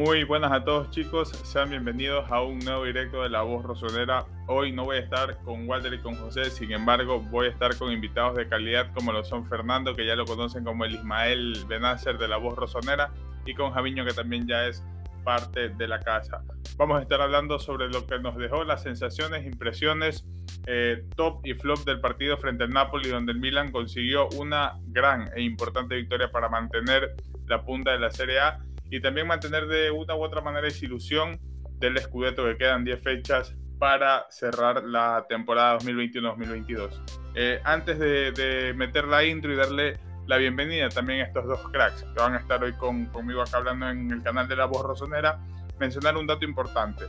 [0.00, 4.24] Muy buenas a todos chicos, sean bienvenidos a un nuevo directo de La Voz Rosonera.
[4.46, 7.76] Hoy no voy a estar con Walter y con José, sin embargo voy a estar
[7.76, 11.66] con invitados de calidad como lo son Fernando, que ya lo conocen como el Ismael
[11.68, 13.12] Benacer de La Voz Rosonera,
[13.44, 14.82] y con Javiño, que también ya es
[15.22, 16.42] parte de la casa.
[16.78, 20.24] Vamos a estar hablando sobre lo que nos dejó las sensaciones, impresiones,
[20.66, 25.30] eh, top y flop del partido frente al Napoli, donde el Milan consiguió una gran
[25.36, 27.16] e importante victoria para mantener
[27.48, 30.84] la punta de la Serie A y también mantener de una u otra manera esa
[30.84, 31.38] ilusión
[31.78, 37.00] del Scudetto que quedan 10 fechas para cerrar la temporada 2021-2022.
[37.34, 42.02] Eh, antes de, meter la intro y darle la bienvenida también a estos dos cracks
[42.02, 44.84] que van a estar hoy con, conmigo acá hablando en el canal de La Voz
[44.84, 45.40] Rosonera,
[45.78, 47.06] mencionar un dato importante.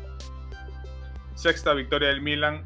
[1.36, 2.66] Sexta victoria del Milan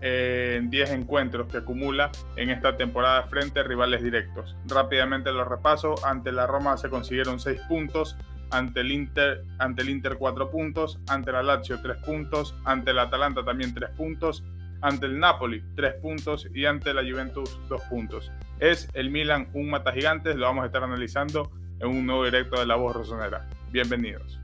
[0.00, 4.56] eh, en 10 encuentros que acumula en esta temporada frente a rivales directos.
[4.66, 5.94] Rápidamente lo repaso.
[6.04, 8.16] Ante la Roma se consiguieron 6 puntos,
[8.50, 12.98] ante el Inter, ante el Inter 4 puntos, ante la Lazio 3 puntos, ante el
[12.98, 14.44] Atalanta también 3 puntos,
[14.80, 18.30] ante el Napoli 3 puntos y ante la Juventus 2 puntos.
[18.60, 22.60] Es el Milan un mata gigantes, lo vamos a estar analizando en un nuevo directo
[22.60, 23.48] de La Voz Rosonera.
[23.72, 24.43] Bienvenidos.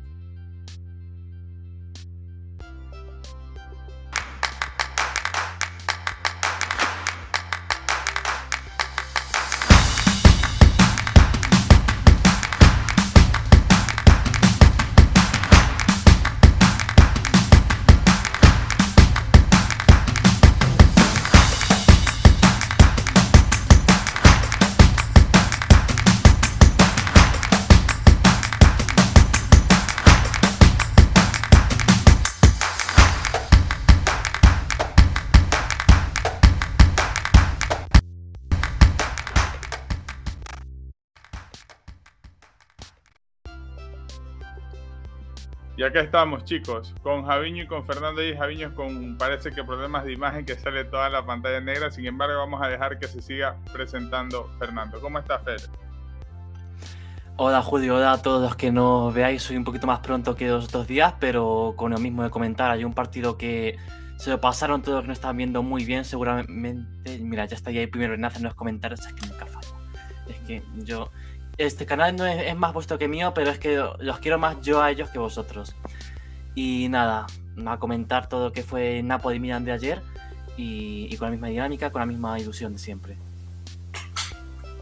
[45.80, 50.04] Y acá estamos, chicos, con Javiño y con Fernando y Javiño con parece que problemas
[50.04, 51.90] de imagen que sale toda la pantalla negra.
[51.90, 55.00] Sin embargo, vamos a dejar que se siga presentando Fernando.
[55.00, 55.58] ¿Cómo está Fer?
[57.36, 59.42] Hola Julio, hola a todos los que nos veáis.
[59.42, 62.70] Soy un poquito más pronto que los otros días, pero con lo mismo de comentar,
[62.70, 63.78] hay un partido que
[64.18, 67.18] se lo pasaron todos los que no están viendo muy bien, seguramente.
[67.20, 69.74] Mira, ya está ahí primero en hacer los comentarios, es que nunca fallo.
[70.28, 71.10] Es que yo
[71.66, 74.82] este canal no es, más vuestro que mío, pero es que los quiero más yo
[74.82, 75.76] a ellos que vosotros.
[76.54, 77.26] Y nada,
[77.66, 80.00] a comentar todo lo que fue Napoli Milan de ayer
[80.56, 83.16] y, con la misma dinámica, con la misma ilusión de siempre.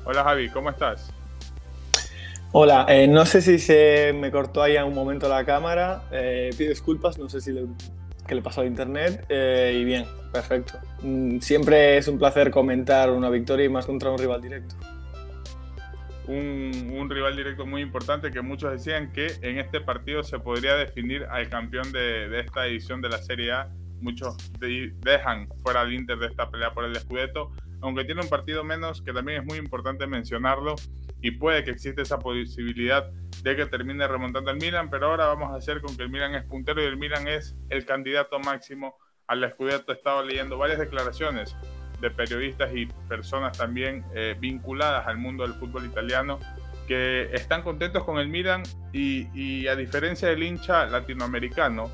[0.04, 1.12] Hola Javi, ¿cómo estás?
[2.52, 6.50] Hola, eh, no sé si se me cortó ahí en un momento la cámara, eh,
[6.56, 7.66] pido disculpas, no sé si le,
[8.26, 10.78] qué le pasó a internet eh, y bien, perfecto.
[11.02, 14.76] Mm, siempre es un placer comentar una victoria y más contra un rival directo
[16.28, 21.24] un, rival directo muy importante que muchos decían que en este partido se podría definir
[21.24, 23.68] al campeón de, esta edición de la Serie A.
[24.00, 27.50] Muchos dejan fuera al Inter de esta pelea por el Scudetto,
[27.80, 30.76] aunque tiene un partido menos que también es muy importante mencionarlo
[31.20, 33.10] y puede que existe esa posibilidad
[33.42, 36.34] de que termine remontando el Milan, pero ahora vamos a hacer con que el Milan
[36.34, 38.96] es puntero y el Milan es el candidato máximo
[39.26, 39.92] al Scudetto.
[39.92, 41.56] He estado leyendo varias declaraciones
[42.00, 46.38] de periodistas y personas también eh, vinculadas al mundo del fútbol italiano
[46.88, 51.90] que están contentos con el Milan y, a diferencia del hincha latinoamericano,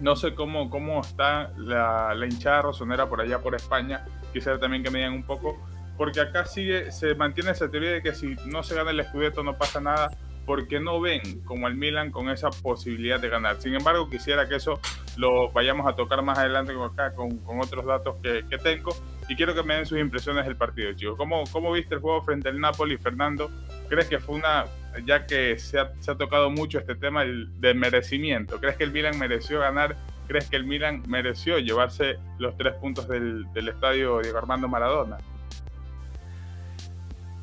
[0.00, 4.82] no sé cómo, cómo está la, la, hinchada rosonera por allá por España, quisiera también
[4.82, 5.62] que me digan un poco,
[5.98, 9.42] porque acá sigue, se mantiene esa teoría de que si no se gana el Scudetto
[9.42, 10.08] no pasa nada,
[10.46, 13.60] porque no ven como el Milan con esa posibilidad de ganar.
[13.60, 14.80] Sin embargo, quisiera que eso
[15.16, 18.90] lo vayamos a tocar más adelante acá con, con otros datos que, que tengo
[19.28, 21.16] y quiero que me den sus impresiones del partido, chicos.
[21.16, 23.50] ¿Cómo, cómo viste el juego frente al Napoli, Fernando?
[23.88, 24.66] ¿Crees que fue una,
[25.04, 28.92] ya que se ha, se ha tocado mucho este tema de merecimiento, ¿crees que el
[28.92, 29.96] Milan mereció ganar?
[30.26, 35.18] ¿Crees que el Milan mereció llevarse los tres puntos del, del estadio Diego Armando Maradona?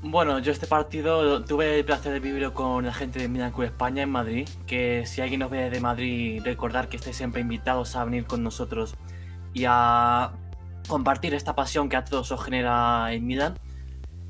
[0.06, 3.64] Bueno, yo este partido tuve el placer de vivirlo con la gente de Milan Club
[3.64, 7.96] España en Madrid, que si alguien nos ve de Madrid, recordar que estáis siempre invitados
[7.96, 8.96] a venir con nosotros
[9.54, 10.34] y a
[10.88, 13.58] compartir esta pasión que a todos os genera en Milan.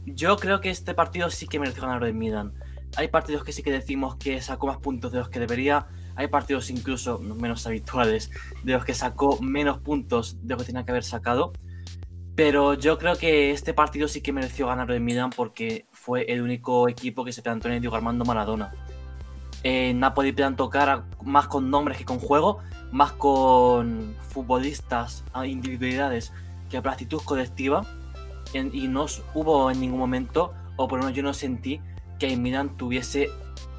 [0.06, 2.54] Yo creo que este partido sí que merece ganar en Milan.
[2.96, 5.88] Hay partidos que sí que decimos que sacó más puntos de los que debería.
[6.16, 8.30] Hay partidos incluso menos habituales
[8.64, 11.54] de los que sacó menos puntos de los que tenía que haber sacado.
[12.36, 16.42] Pero yo creo que este partido sí que mereció ganar en Milan porque fue el
[16.42, 18.74] único equipo que se plantó en el Diego Armando Maradona.
[19.64, 22.60] En Napoli plantó tocar más con nombres que con juego,
[22.92, 26.34] más con futbolistas, individualidades
[26.82, 27.86] que la actitud colectiva
[28.54, 31.82] y no hubo en ningún momento, o por lo menos yo no sentí,
[32.20, 33.30] que Milan tuviese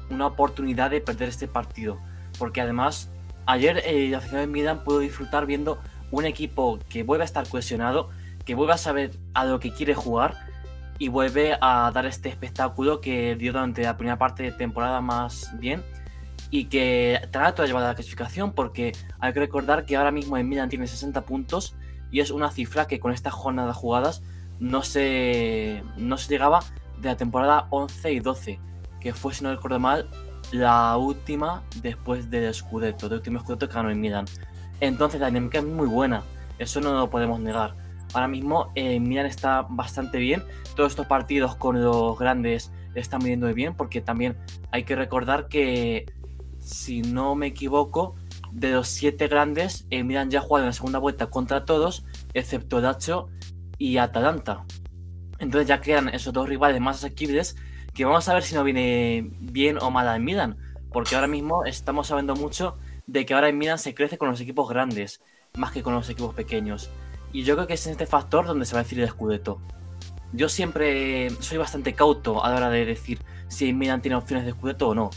[0.09, 1.99] una oportunidad de perder este partido.
[2.37, 3.09] porque además
[3.45, 5.79] ayer eh, la afición de Milan pudo disfrutar viendo
[6.11, 8.09] un equipo que vuelve a estar cohesionado,
[8.43, 10.35] que vuelve a saber a lo que quiere jugar
[10.99, 15.51] y vuelve a dar este espectáculo que dio durante la primera parte de temporada más
[15.59, 15.83] bien
[16.51, 20.35] y que trata de llevar a la clasificación porque hay que recordar que ahora mismo
[20.35, 21.75] el Milan tiene 60 puntos
[22.15, 24.23] y es una cifra que con esta jornada jugadas
[24.57, 26.61] no se, no se llegaba
[27.01, 28.57] de la temporada 11 y 12,
[29.01, 30.07] que fue, si no recuerdo mal,
[30.53, 34.23] la última después del Scudetto, del último Scudetto que ganó el Milan.
[34.79, 36.23] Entonces la dinámica es muy buena,
[36.57, 37.75] eso no lo podemos negar.
[38.13, 40.41] Ahora mismo el Milan está bastante bien,
[40.77, 44.37] todos estos partidos con los grandes están viendo bien, porque también
[44.71, 46.05] hay que recordar que,
[46.59, 48.15] si no me equivoco,
[48.55, 52.05] de los siete grandes, el Milan ya ha jugado en la segunda vuelta contra todos,
[52.33, 53.27] excepto Dacho
[53.77, 54.63] y Atalanta.
[55.39, 57.57] Entonces ya quedan esos dos rivales más asequibles
[57.93, 60.57] que vamos a ver si no viene bien o mal en Milan.
[60.89, 64.39] Porque ahora mismo estamos sabiendo mucho de que ahora en Milan se crece con los
[64.39, 65.21] equipos grandes,
[65.57, 66.89] más que con los equipos pequeños.
[67.33, 69.59] Y yo creo que es en este factor donde se va a decir el Scudetto.
[70.31, 73.19] Yo siempre soy bastante cauto a la hora de decir
[73.49, 75.09] si Milan tiene opciones de Scudetto o no.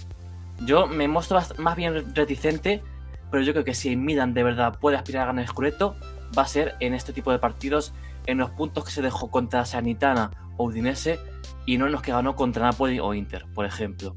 [0.64, 2.82] Yo me muestro más bien reticente,
[3.31, 5.97] pero yo creo que si Milan de verdad puede aspirar a ganar el Scudetto,
[6.37, 7.93] va a ser en este tipo de partidos
[8.27, 11.19] en los puntos que se dejó contra Sanitana o Udinese
[11.67, 14.17] y no en los que ganó contra Napoli o Inter, por ejemplo.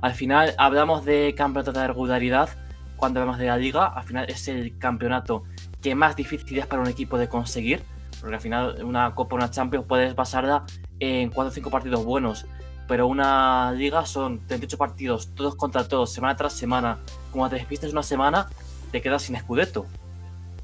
[0.00, 2.50] Al final hablamos de campeonato de regularidad
[2.96, 5.44] cuando hablamos de la liga, al final es el campeonato
[5.80, 7.82] que más difícil es para un equipo de conseguir,
[8.20, 10.64] porque al final una Copa, una Champions puedes basarla
[10.98, 12.46] en 4 o 5 partidos buenos,
[12.88, 16.98] pero una liga son 38 partidos, todos contra todos, semana tras semana.
[17.30, 18.48] Como te despistes una semana,
[18.90, 19.86] te quedas sin escudeto.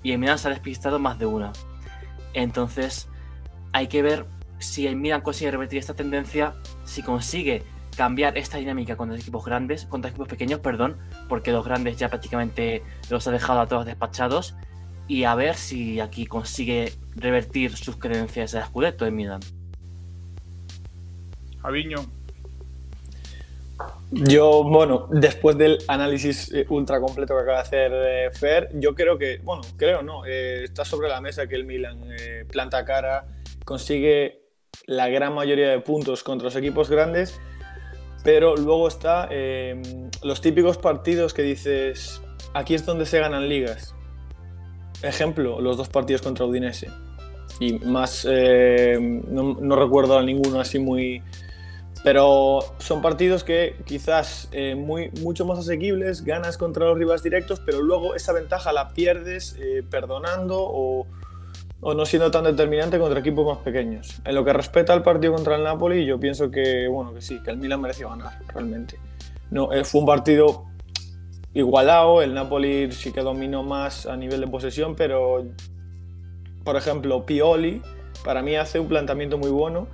[0.02, 1.52] Y el Milan se ha despistado más de una.
[2.32, 3.08] Entonces,
[3.72, 4.26] hay que ver
[4.58, 6.54] si el Milan consigue revertir esta tendencia,
[6.84, 7.62] si consigue
[7.94, 10.96] cambiar esta dinámica contra equipos grandes, contra equipos pequeños, perdón,
[11.28, 14.54] porque los grandes ya prácticamente los ha dejado a todos despachados,
[15.06, 19.40] y a ver si aquí consigue revertir sus creencias de Scudetto en Milan.
[21.64, 21.96] Javiño.
[24.10, 28.94] Yo, bueno, después del análisis eh, ultra completo que acaba de hacer eh, Fer, yo
[28.94, 32.00] creo que, bueno, creo no, eh, está sobre la mesa que el Milan
[32.52, 33.26] planta cara,
[33.64, 34.42] consigue
[34.86, 37.40] la gran mayoría de puntos contra los equipos grandes,
[38.22, 39.28] pero luego está
[40.22, 42.20] los típicos partidos que dices,
[42.52, 43.94] aquí es donde se ganan ligas.
[45.02, 46.88] Ejemplo, los dos partidos contra Udinese.
[47.58, 51.22] Y más, no, no recuerdo a ninguno así muy,
[52.04, 57.62] pero son partidos que quizás eh, muy, mucho más asequibles, ganas contra los rivales directos,
[57.64, 61.06] pero luego esa ventaja la pierdes eh, perdonando o,
[61.80, 64.20] o, no siendo tan determinante contra equipos más pequeños.
[64.26, 67.42] En lo que respecta al partido contra el Napoli, yo pienso que, bueno, que sí,
[67.42, 68.98] que el Milan mereció ganar, realmente.
[69.50, 70.66] No, eh, fue un partido
[71.54, 75.42] igualado, el Napoli sí que dominó más a nivel de posesión, pero,
[76.64, 77.80] por ejemplo, Pioli,
[78.26, 79.88] para mí hace un planteamiento muy bueno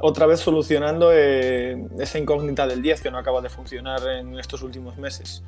[0.00, 4.62] otra vez solucionando eh, esa incógnita del 10 que no acaba de funcionar en estos
[4.62, 5.42] últimos meses.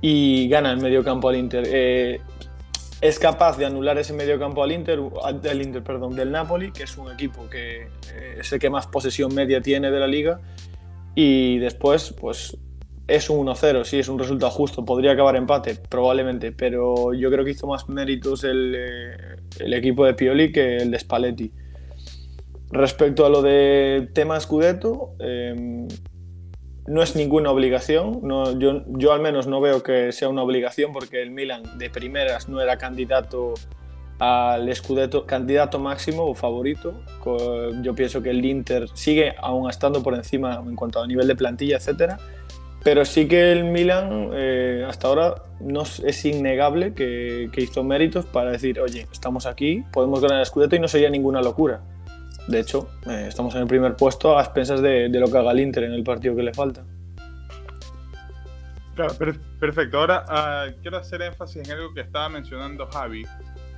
[0.00, 1.64] Y gana el medio campo al Inter.
[1.66, 2.20] Eh,
[3.00, 5.00] es capaz de anular ese medio campo al Inter,
[5.40, 7.82] del Inter, perdón, del Napoli, que es un equipo que
[8.14, 10.40] eh, es el que más posesión media tiene de la liga.
[11.14, 12.56] Y después, pues
[13.08, 14.84] es un 1-0, sí, es un resultado justo.
[14.84, 18.76] Podría acabar empate, probablemente, pero yo creo que hizo más méritos el,
[19.58, 21.52] el equipo de Pioli que el de Spalletti.
[22.72, 25.86] Respecto a lo de tema Scudetto, em,
[26.86, 28.20] no es ninguna obligación.
[28.22, 31.90] No, yo, yo, al menos no veo que sea una obligación porque el Milan de
[31.90, 33.52] primeras no era candidato
[34.18, 36.94] al Scudetto, candidato máximo o favorito.
[37.82, 41.36] Yo pienso que el Inter sigue aún estando por encima en cuanto a nivel de
[41.36, 42.18] plantilla, etcétera.
[42.82, 48.24] Pero sí que el Milan eh, hasta ahora no es innegable que, que, hizo méritos
[48.26, 51.82] para decir, oye, estamos aquí, podemos ganar el Scudetto y no sería ninguna locura.
[52.48, 55.60] De hecho, eh, estamos en el primer puesto a expensas de, lo que haga el
[55.60, 56.84] Inter en el partido que le falta.
[58.94, 59.14] Claro,
[59.58, 59.98] perfecto.
[59.98, 63.24] Ahora ah, quiero hacer énfasis en algo que estaba mencionando Javi,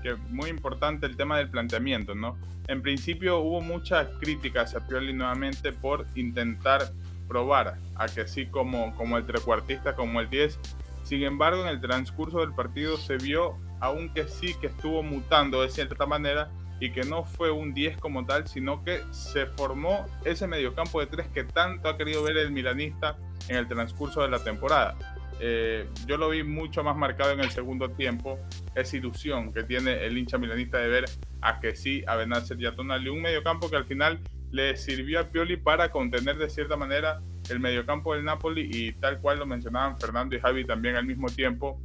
[0.02, 2.36] que es muy importante el tema del planteamiento, ¿no?
[2.66, 6.90] En principio hubo muchas críticas a Pioli nuevamente por intentar
[7.28, 10.58] probar a que sí como, como el trecuartista, como el 10.
[11.04, 15.68] Sin embargo, en el transcurso del partido se vio, aunque sí que estuvo mutando de
[15.68, 16.50] cierta manera,
[16.80, 21.06] y que no fue un 10 como tal, sino que se formó ese mediocampo de
[21.06, 23.16] tres que tanto ha querido ver el milanista
[23.48, 24.96] en el transcurso de la temporada.
[25.40, 28.38] Eh, yo lo vi mucho más marcado en el segundo tiempo,
[28.74, 31.04] esa ilusión que tiene el hincha milanista de ver
[31.40, 34.20] a que sí, a Benacer y a Tonali, un mediocampo que al final
[34.52, 39.20] le sirvió a Pioli para contener de cierta manera el mediocampo del Napoli y tal
[39.20, 41.80] cual lo mencionaban Fernando y Javi también al mismo tiempo,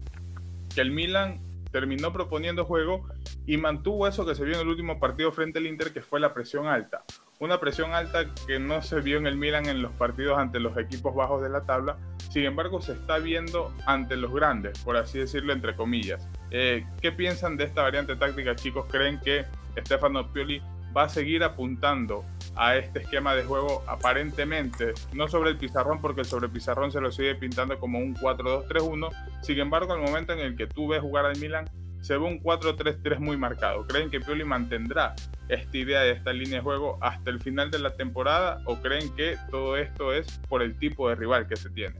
[0.73, 1.39] que el Milan
[1.71, 3.07] terminó proponiendo juego
[3.45, 6.19] y mantuvo eso que se vio en el último partido frente al Inter, que fue
[6.19, 7.03] la presión alta.
[7.39, 10.77] Una presión alta que no se vio en el Milan en los partidos ante los
[10.77, 11.97] equipos bajos de la tabla,
[12.31, 16.27] sin embargo se está viendo ante los grandes, por así decirlo entre comillas.
[16.51, 18.85] Eh, ¿Qué piensan de esta variante táctica, chicos?
[18.89, 19.45] ¿Creen que
[19.77, 20.61] Stefano Pioli
[20.95, 22.25] va a seguir apuntando
[22.55, 27.01] a este esquema de juego aparentemente, no sobre el pizarrón, porque sobre el pizarrón se
[27.01, 29.09] lo sigue pintando como un 4-2-3-1.
[29.41, 31.69] Sin embargo, al momento en el que tú ves jugar al Milan,
[32.01, 33.85] se ve un 4-3-3 muy marcado.
[33.85, 35.15] ¿Creen que Pioli mantendrá
[35.47, 39.13] esta idea de esta línea de juego hasta el final de la temporada o creen
[39.15, 41.95] que todo esto es por el tipo de rival que se tiene?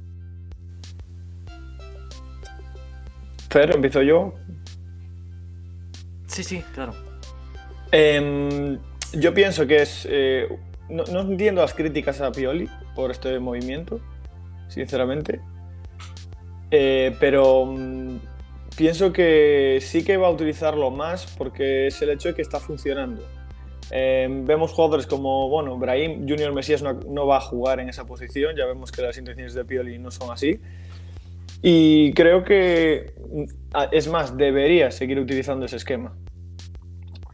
[3.49, 4.33] Fer, empiezo yo.
[6.27, 6.93] Sí, sí, claro.
[7.91, 8.77] Em,
[9.13, 10.07] yo pienso que es.
[10.09, 10.47] Eh,
[10.89, 13.99] no, entiendo las críticas a Pioli por este movimiento,
[14.67, 15.39] sinceramente.
[16.71, 18.19] Eh, pero mm,
[18.75, 22.59] pienso que sí que va a utilizarlo más porque es el hecho de que está
[22.59, 23.23] funcionando.
[23.91, 28.05] Em, vemos jugadores como, bueno, Brahim Junior Mesías no, no, va a jugar en esa
[28.05, 30.59] posición, ya vemos que las intenciones de Pioli no son así.
[31.61, 33.43] Y creo que, mm,
[33.91, 36.15] es más, debería seguir utilizando ese esquema.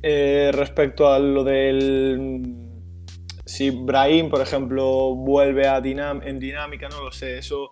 [0.07, 2.43] Eh, respecto a lo del.
[3.43, 7.39] Si Brahim, por ejemplo, vuelve a en dinámica, no lo sé.
[7.39, 7.71] Eso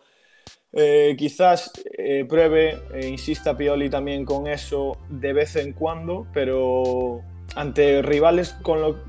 [0.72, 7.22] eh, quizás eh, pruebe, insista Pioli también con eso de vez en cuando, pero
[7.56, 9.04] ante rivales con lo.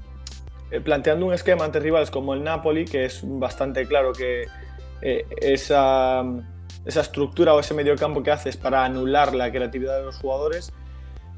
[0.84, 4.44] planteando un esquema ante rivales como el Napoli, que es bastante claro que
[5.00, 6.22] esa,
[6.84, 10.74] esa estructura o ese mediocampo que haces para anular la creatividad de los jugadores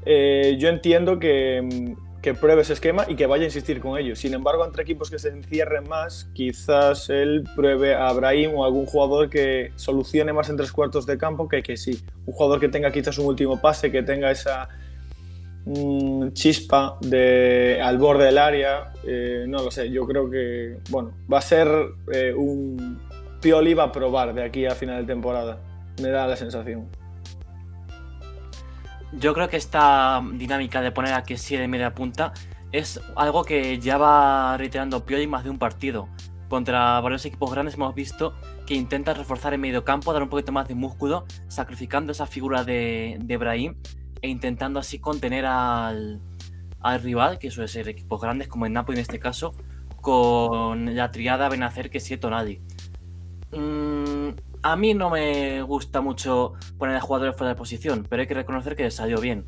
[0.07, 1.95] eh, yo entiendo que,
[2.41, 4.19] pruebe ese esquema y que vaya a insistir con ellos.
[4.19, 8.85] Sin embargo, entre equipos que se encierren más, quizás él pruebe a Abraham o algún
[8.85, 12.03] jugador que solucione más en tres cuartos de campo que que sí.
[12.25, 14.67] Un jugador que tenga quizás un último pase, que tenga esa
[15.63, 18.91] mm, chispa de, al borde del área.
[19.05, 21.69] Eh, no lo sé, yo creo que bueno, va a ser
[22.11, 22.99] eh, un
[23.41, 25.59] Pioli va a probar de aquí a final de temporada.
[26.01, 26.89] Me da la sensación.
[29.13, 32.33] Yo creo que esta dinámica de poner a que sí de media punta
[32.71, 36.09] es algo que ya va reiterando Pioli más de un partido.
[36.49, 38.33] Contra varios equipos grandes hemos visto
[38.65, 42.63] que intenta reforzar el medio campo, dar un poquito más de músculo, sacrificando esa figura
[42.63, 43.75] de, de Brahim
[44.21, 46.21] e intentando así contener al,
[46.81, 49.53] al rival, que suele ser equipos grandes como el Napoli en este caso,
[50.01, 52.61] con la triada Benacer que siete nadie.
[53.51, 53.96] Mm,
[54.67, 58.33] a mí no me gusta mucho poner a jugadores fuera de posición, pero hay que
[58.33, 59.45] reconocer que salió bien.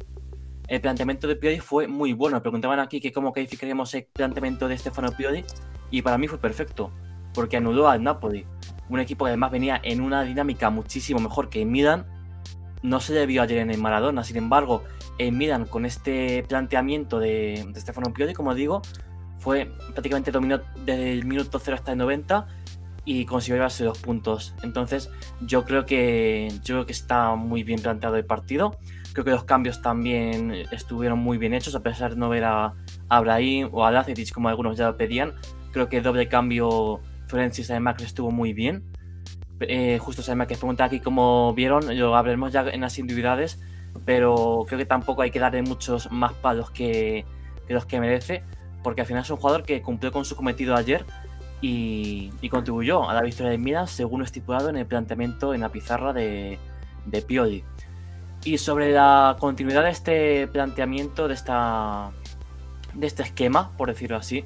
[0.70, 2.42] El planteamiento de Piodi fue muy bueno.
[2.42, 5.44] Preguntaban aquí que cómo calificaríamos el planteamiento de Stefano Piodi
[5.92, 6.92] y para mí fue perfecto,
[7.34, 8.46] porque anuló al Napoli,
[8.88, 12.06] un equipo que además venía en una dinámica muchísimo mejor que en Milan.
[12.82, 14.86] No se le vio ayer en el Maradona, sin embargo,
[15.18, 18.82] en Milan con este planteamiento de, Stefano Piodi, como digo,
[19.38, 22.48] fue prácticamente dominó desde el minuto 0 hasta el 90
[23.10, 24.54] y consiguió llevarse dos puntos.
[24.62, 25.10] Entonces,
[25.42, 28.78] yo creo que yo creo que está muy bien planteado el partido.
[29.14, 32.76] Creo que los cambios también estuvieron muy bien hechos, a pesar de no ver a
[33.10, 35.34] Abraham o a Lacetic como algunos ya lo pedían.
[35.72, 38.84] Creo que doble cambio Florencis además estuvo muy bien.
[39.62, 43.60] Eh, justo se que pregunta aquí cómo vieron, lo hablaremos ya en las individualidades,
[44.06, 47.26] pero creo que tampoco hay que darle muchos más palos que,
[47.68, 48.44] que los que merece,
[48.84, 51.06] porque al final es un jugador que cumplió con su cometido ayer
[51.62, 56.14] y, contribuyó a la victoria de Milan según estipulado en el planteamiento en la pizarra
[56.14, 56.58] de,
[57.06, 57.64] de Pioli.
[58.44, 62.12] Y sobre la continuidad de este planteamiento, de, esta,
[62.94, 64.46] de este esquema, por decirlo así,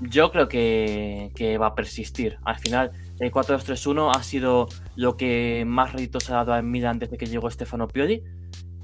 [0.00, 2.38] yo creo que, va a persistir.
[2.44, 7.18] Al final, el 4-2-3-1 ha sido lo que más réditos ha dado a Milan desde
[7.18, 8.22] que llegó Stefano Pioli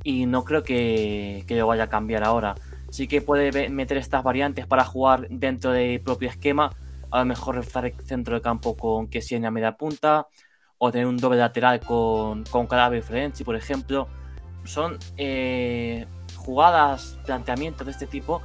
[0.03, 2.57] y no creo que, que lo vaya a cambiar ahora.
[2.91, 6.73] Sí que puede meter estas variantes para jugar dentro del propio esquema,
[7.15, 10.27] a lo mejor reforzar el centro de campo con que en la media punta,
[10.79, 14.09] o tener un doble lateral con, con y Frenzy, por ejemplo.
[14.65, 18.43] Son eh, jugadas, planteamientos de este tipo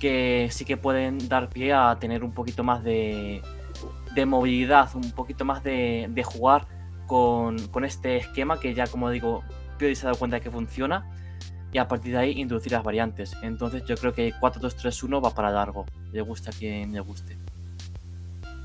[0.00, 3.42] que sí que pueden dar pie a tener un poquito más de,
[4.14, 6.66] de movilidad, un poquito más de, de jugar
[7.06, 9.42] con, con, este esquema que ya, como digo,
[9.78, 11.10] Piodi se ha dado cuenta de que funciona
[11.72, 13.36] y a partir de ahí introducir las variantes.
[13.42, 17.36] Entonces yo creo que 4-2-3-1 va para largo, le gusta a quien le guste.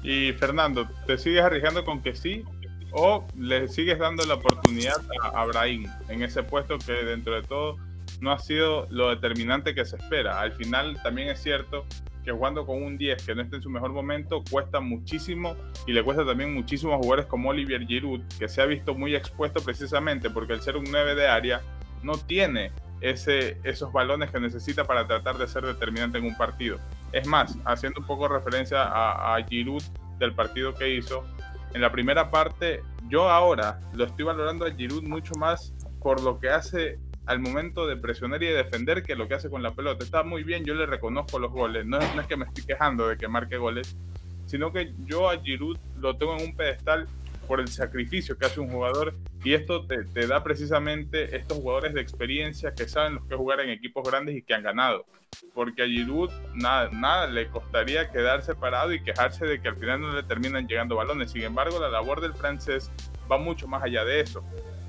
[0.04, 2.44] Y Fernando, ¿te sigues arriesgando con que sí
[2.92, 7.78] o le sigues dando la oportunidad a Abraham en ese puesto que dentro de todo
[8.22, 10.40] no ha sido lo determinante que se espera?
[10.40, 11.86] Al final también es cierto
[12.24, 15.94] que jugando con un 10 que no esté en su mejor momento cuesta muchísimo y
[15.94, 19.64] le cuesta también muchísimo a jugadores como Olivier Giroud, que se ha visto muy expuesto
[19.64, 21.62] precisamente porque el ser un 9 de área
[22.04, 26.80] no tiene ese, esos balones que necesita para tratar de ser determinante en un partido.
[27.18, 29.82] Es más, haciendo un poco referencia a, Giroud
[30.20, 31.26] del partido que hizo,
[31.74, 36.40] en la primera parte yo ahora lo estoy valorando a Giroud mucho más por lo
[36.40, 39.72] que hace al momento de presionar y de defender que lo que hace con la
[39.72, 40.06] pelota.
[40.06, 41.88] Está muy bien, yo le reconozco los goles.
[41.88, 43.98] No, no es que me estoy quejando de que marque goles,
[44.46, 47.08] sino que yo a Giroud lo tengo en un pedestal
[47.48, 51.94] por el sacrificio que hace un jugador y esto te, te, da precisamente estos jugadores
[51.94, 55.06] de experiencia que saben los que jugar en equipos grandes y que han ganado.
[55.54, 60.02] Porque a Giroud nada, nada le costaría quedarse parado y quejarse de que al final
[60.02, 61.32] no le terminan llegando balones.
[61.32, 62.92] Sin embargo, la labor del francés
[63.32, 64.44] va mucho más allá de eso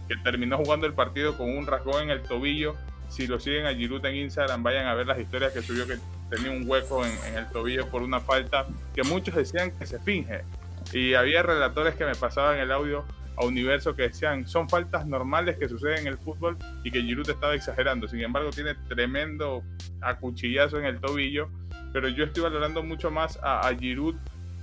[0.09, 2.75] que terminó jugando el partido con un rasgón en el tobillo.
[3.09, 5.99] Si lo siguen a Giroud en Instagram, vayan a ver las historias que subió que
[6.31, 9.99] tenía un hueco en, en, el tobillo por una falta que muchos decían que se
[9.99, 10.43] finge.
[10.92, 13.04] Y había relatores que me pasaban el audio
[13.37, 17.28] a Universo que decían son faltas normales que suceden en el fútbol y que Giroud
[17.28, 18.09] estaba exagerando.
[18.09, 19.62] Sin embargo, tiene tremendo
[20.00, 21.49] acuchillazo en el tobillo.
[21.92, 24.16] Pero yo estoy valorando mucho más a, a Giroud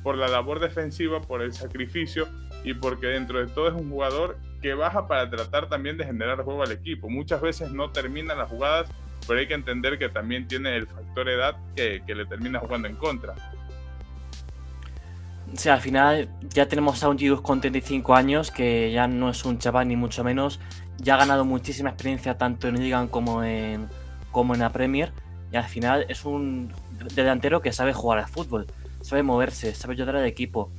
[0.03, 2.27] por la labor defensiva, por el sacrificio
[2.63, 6.43] y porque dentro de todo es un jugador que baja para tratar también de generar
[6.43, 7.09] juego al equipo.
[7.09, 8.89] Muchas veces no terminan las jugadas,
[9.27, 12.87] pero hay que entender que también tiene el factor edad que, que le termina jugando
[12.87, 13.35] en contra.
[15.53, 19.29] O sea, al final ya tenemos a un Giroud con 35 años, que ya no
[19.29, 20.59] es un chaval ni mucho menos.
[20.97, 23.87] Ya ha ganado muchísima experiencia tanto en Liga como en,
[24.31, 25.13] como en la Premier.
[25.51, 26.73] Y al final es un
[27.13, 28.67] delantero que sabe jugar al fútbol,
[29.01, 30.71] sabe moverse, sabe ayudar al equipo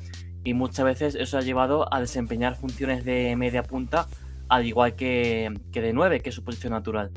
[0.46, 4.06] y muchas veces eso ha llevado a desempeñar funciones de media punta
[4.48, 7.10] al igual que, que de 9, que es su posición natural.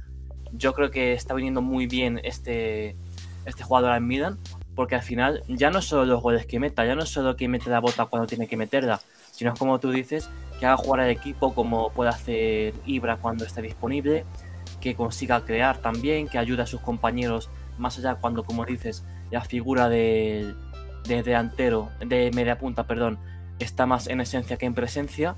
[0.51, 2.95] Yo creo que está viniendo muy bien este,
[3.45, 4.39] este jugador en Milan,
[4.79, 7.69] porque al final ya no solo los goles que meta, ya no solo que mete
[7.69, 11.53] la bota cuando tiene que meterla, sino como tú dices, que haga jugar al equipo
[11.53, 14.23] como puede hacer Ibra cuando esté disponible,
[14.79, 19.41] que consiga crear también, que ayude a sus compañeros más allá cuando, como dices, la
[19.41, 20.55] figura del
[21.05, 23.19] de delantero, de media punta, perdón,
[23.59, 25.35] está más en esencia que en presencia.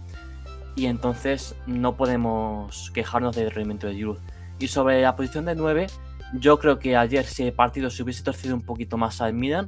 [0.75, 4.19] Y entonces no podemos quejarnos del rendimiento de Giroud.
[4.59, 5.87] Y sobre la posición de 9,
[6.33, 9.67] yo creo que ayer si el partido se hubiese torcido un poquito más al Milan,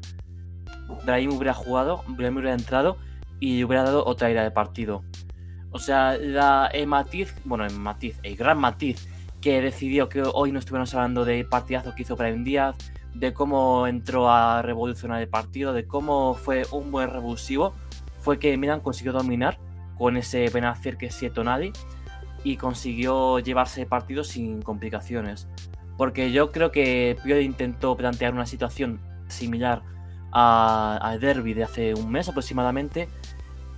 [1.06, 2.98] Brahim hubiera jugado, Brahim hubiera entrado
[3.40, 5.04] y hubiera dado otra ira de partido.
[5.72, 9.08] O sea, la, el matiz, bueno, el matiz, el gran matiz
[9.42, 12.76] que decidió que hoy no estuviéramos hablando del partidazo que hizo Brahim Díaz,
[13.14, 17.74] de cómo entró a revolucionar el partido, de cómo fue un buen revulsivo,
[18.20, 19.60] fue que Milan consiguió dominar
[19.98, 21.74] con ese Benacer que es Tonali
[22.44, 25.48] y consiguió llevarse el partido sin complicaciones.
[25.98, 29.84] Porque yo creo que Pioli intentó plantear una situación similar
[30.32, 33.08] al derby de hace un mes aproximadamente,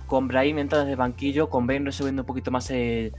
[0.06, 3.12] con Brahim entrando desde banquillo, con Ben resolviendo un poquito más el,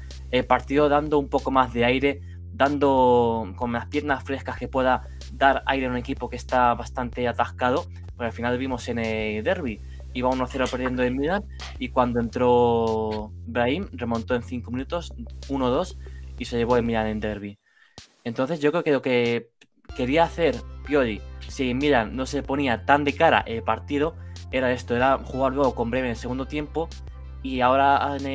[0.47, 2.21] partido, dando un poco más de aire,
[2.53, 7.27] dando con las piernas frescas que pueda dar aire a un equipo que está bastante
[7.27, 9.81] atascado, pero al final vimos en el derby,
[10.13, 11.43] iba 1-0 perdiendo en Milan
[11.77, 15.13] y cuando entró Brahim remontó en 5 minutos
[15.49, 15.97] 1-2
[16.39, 17.59] y se llevó el Milan en derby.
[18.27, 19.51] Entonces yo creo que lo que
[19.95, 24.15] quería hacer Pioli si Milan no se ponía tan de cara el partido
[24.51, 26.89] era esto, era jugar luego con Bremen en el segundo tiempo
[27.41, 28.25] y ahora en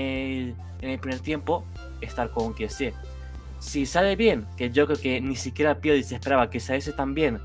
[0.81, 1.65] el, primer tiempo
[2.01, 2.95] estar con Kiese
[3.59, 7.13] si sale bien, que yo creo que ni siquiera Piodi se esperaba que saliese tan
[7.15, 7.39] bien,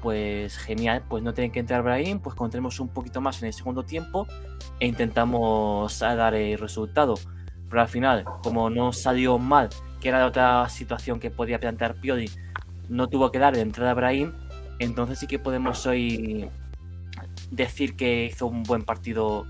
[0.00, 3.52] pues genial, pues no tienen que entrar Brahim, pues contemos un poquito más en el
[3.52, 4.26] segundo tiempo
[4.80, 7.14] e intentamos dar el resultado.
[7.68, 9.68] Pero al final, como no salió mal,
[10.02, 12.28] que era la otra situación que podía plantear Piodi,
[12.88, 14.32] no tuvo que dar de entrada a Brahim,
[14.78, 16.50] entonces sí que podemos hoy
[17.50, 19.46] decir que hizo un buen partido,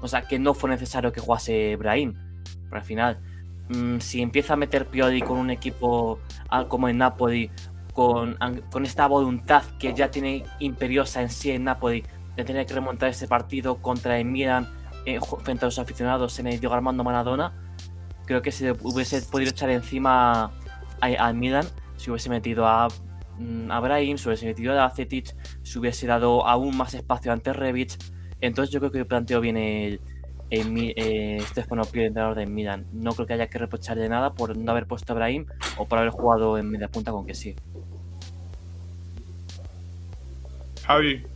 [0.00, 2.14] o sea, que no fue necesario que jugase Brahim.
[2.68, 3.18] Pero al final,
[3.70, 7.50] Mm, si empieza a meter Pioli con un equipo ah, como en Napoli,
[7.94, 8.36] con,
[8.70, 12.04] con, esta voluntad que ya tiene imperiosa en sí en Napoli,
[12.36, 14.68] de tener que remontar ese partido contra el Milan
[15.06, 17.52] eh, frente a los aficionados en el Diego Armando Maradona,
[18.30, 20.52] creo que se hubiese podido echar encima
[21.00, 21.66] al Milan
[21.96, 22.86] si hubiese metido a,
[23.38, 27.52] mm, a Brahim, si hubiese metido a Cetic, si hubiese dado aún más espacio ante
[27.52, 27.98] Rebic.
[28.40, 30.00] Entonces yo creo que planteo bien el,
[30.50, 32.86] en eh, Stefano Pioli, entrenador de Milan.
[32.92, 35.98] No creo que haya que reprocharle nada por no haber puesto a Brahim o por
[35.98, 37.56] haber jugado en media punta con que sí.
[40.86, 41.26] Javi.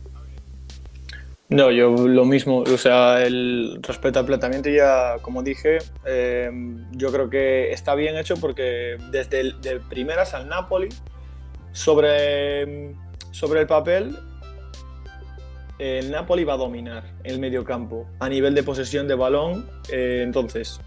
[1.47, 6.49] No, yo lo mismo, o sea, el respecto al planteamiento ya, como dije, eh,
[6.91, 10.89] yo creo que está bien hecho porque desde el, de primeras al Napoli,
[11.71, 12.95] sobre,
[13.29, 14.17] sobre el papel,
[15.77, 19.69] el Napoli va a dominar el medio campo a nivel de posesión de balón.
[19.91, 20.79] Eh, entonces,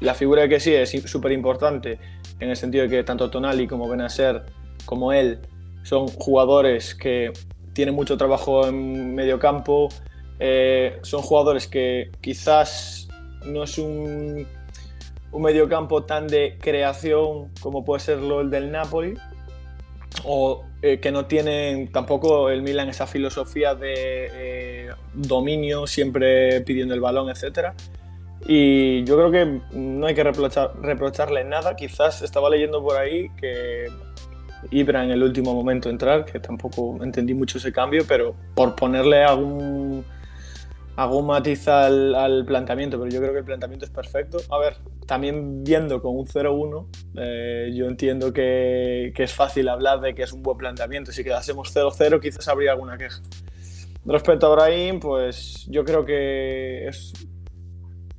[0.00, 2.00] la figura que sí es súper importante
[2.40, 4.42] en el sentido de que tanto Tonali como Benacer
[4.84, 5.38] como él
[5.84, 7.32] son jugadores que
[7.72, 9.88] tienen mucho trabajo en medio campo,
[10.38, 13.08] eh, son jugadores que quizás
[13.46, 14.46] no es un,
[15.32, 19.14] un medio campo tan de creación como puede serlo el del Napoli,
[20.24, 26.94] o eh, que no tienen tampoco el Milan esa filosofía de eh, dominio, siempre pidiendo
[26.94, 27.68] el balón, etc.
[28.46, 31.76] Y yo creo que no hay que reprochar, reprocharle nada.
[31.76, 33.86] Quizás estaba leyendo por ahí que
[34.70, 39.24] Ibra en el último momento entrar, que tampoco entendí mucho ese cambio, pero por ponerle
[39.24, 40.04] algún
[40.96, 44.38] algún matiz al, planteamiento, pero yo creo que el planteamiento es perfecto.
[44.50, 50.14] A ver, también viendo con un 0-1, eh, yo entiendo que, es fácil hablar de
[50.14, 51.12] que es un buen planteamiento.
[51.12, 53.20] Si quedásemos 0-0, quizás habría alguna queja.
[54.04, 57.12] Respecto a Brahim, pues yo creo que es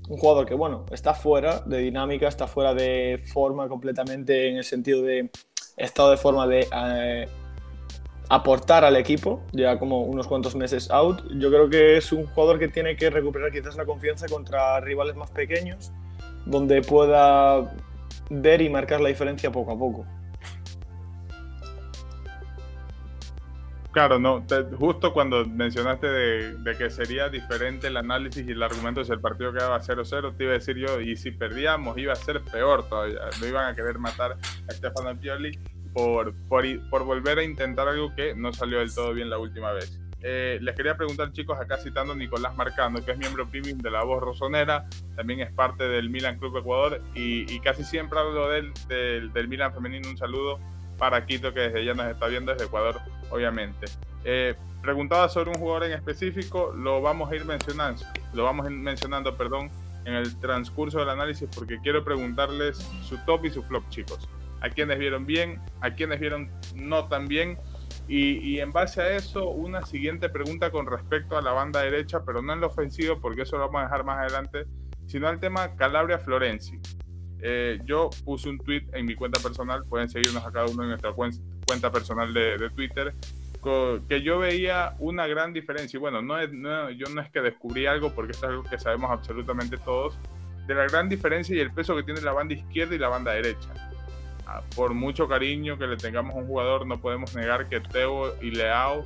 [0.09, 4.63] un jugador que, bueno, está fuera de dinámica, está fuera de forma completamente en el
[4.63, 5.29] sentido de
[5.77, 7.27] estado de forma de eh,
[8.29, 11.21] aportar al equipo, ya como unos cuantos meses out.
[11.35, 15.15] Yo creo que es un jugador que tiene que recuperar quizás la confianza contra rivales
[15.15, 15.91] más pequeños,
[16.45, 17.73] donde pueda
[18.29, 20.05] ver y marcar la diferencia poco a poco.
[23.93, 24.43] Claro, no,
[24.79, 29.53] justo cuando mencionaste de, que sería diferente el análisis y el argumento si el partido
[29.53, 33.19] quedaba 0-0, te iba a decir yo, y si perdíamos iba a ser peor todavía,
[33.39, 34.35] no iban a querer matar
[34.67, 35.59] a Stefano Pioli
[35.93, 39.99] por, por, volver a intentar algo que no salió del todo bien la última vez.
[40.23, 43.91] Eh, les quería preguntar, chicos, acá citando a Nicolás Marcando, que es miembro premium de
[43.91, 48.57] La Voz Rosonera, también es parte del Milan Club Ecuador y, casi siempre hablo de
[48.57, 50.09] él, del, del, Milan Femenino.
[50.09, 50.57] Un saludo
[51.03, 53.87] para Quito, que desde ya nos está viendo desde Ecuador, obviamente.
[54.23, 58.01] Eh, preguntaba sobre un jugador en específico, lo vamos a ir mencionando,
[58.33, 59.69] lo vamos a ir mencionando, perdón,
[60.05, 64.29] en el transcurso del análisis porque quiero preguntarles su top y su flop, chicos
[64.61, 67.57] a quienes vieron bien, a quienes vieron no tan bien.
[68.07, 72.41] Y, en base a eso, una siguiente pregunta con respecto a la banda derecha, pero
[72.41, 74.65] no en lo ofensivo, porque eso lo vamos a dejar más adelante,
[75.05, 76.79] sino al tema Calabria-Florenzi.
[77.45, 80.89] Eh, yo puse un tweet en mi cuenta personal, pueden seguirnos a cada uno en
[80.89, 83.13] nuestra cuenta personal de, Twitter,
[84.07, 85.97] que yo veía una gran diferencia.
[85.97, 89.11] Y bueno, no, es, yo no es que descubrí algo, porque es algo que sabemos
[89.11, 90.17] absolutamente todos,
[90.67, 93.33] de la gran diferencia y el peso que tiene la banda izquierda y la banda
[93.33, 93.69] derecha
[94.75, 98.51] por mucho cariño que le tengamos a un jugador, no podemos negar que Teo y
[98.51, 99.03] Leao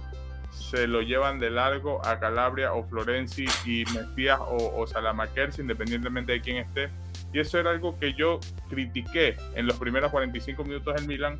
[0.52, 6.34] se lo llevan de largo a Calabria o Florenzi y Mesías o, o Salamakers, independientemente
[6.34, 6.90] de quién esté.
[7.34, 11.40] Y eso era algo que yo critiqué en los primeros 45 minutos del Milan,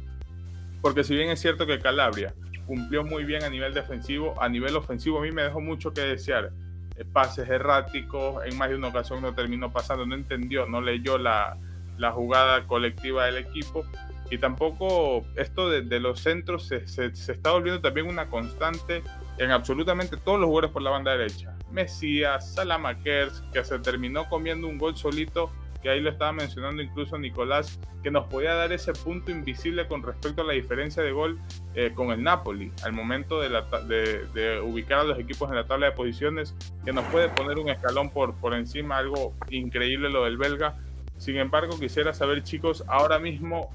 [0.82, 2.34] porque si bien es cierto que Calabria
[2.66, 6.02] cumplió muy bien a nivel defensivo, a nivel ofensivo a mí me dejó mucho que
[6.02, 6.52] desear.
[6.98, 11.18] Eh, pases erráticos, en más de una ocasión no terminó pasando, no entendió, no leyó
[11.18, 11.58] la,
[11.98, 13.86] la jugada colectiva del equipo.
[14.30, 19.02] Y tampoco esto de, los centros se, se, está volviendo también una constante
[19.38, 21.56] en absolutamente todos los jugadores por la banda derecha.
[21.72, 25.50] Mesías, Salamakers, que se terminó comiendo un gol solito,
[25.82, 30.04] que ahí lo estaba mencionando incluso Nicolás, que nos podía dar ese punto invisible con
[30.04, 31.40] respecto a la diferencia de gol
[31.76, 35.66] eh, con el Napoli, al momento de, la, de, ubicar a los equipos en la
[35.66, 40.24] tabla de posiciones, que nos puede poner un escalón por, por encima, algo increíble lo
[40.26, 40.78] del belga
[41.18, 43.72] sin embargo, quisiera saber, chicos, ahora mismo,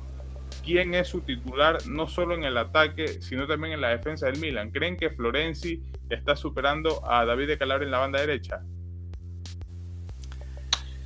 [0.65, 4.39] quién es su titular, no solo en el ataque, sino también en la defensa del
[4.39, 4.71] Milan.
[4.71, 8.63] ¿Creen que Florenzi está superando a David de Calabria en la banda derecha?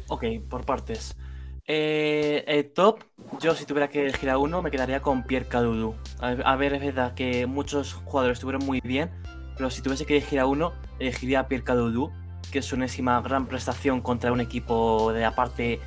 [0.08, 1.16] Ok, por partes.
[1.68, 3.02] Eh, el top,
[3.40, 5.96] yo si tuviera que elegir a uno, me quedaría con Pierre Cadudu.
[6.20, 9.10] A, ver, es verdad que muchos jugadores estuvieron muy bien,
[9.56, 12.12] pero si tuviese que elegir a uno, elegiría a Pierre Cadudu,
[12.52, 15.80] que es una enésima gran prestación contra un equipo de aparte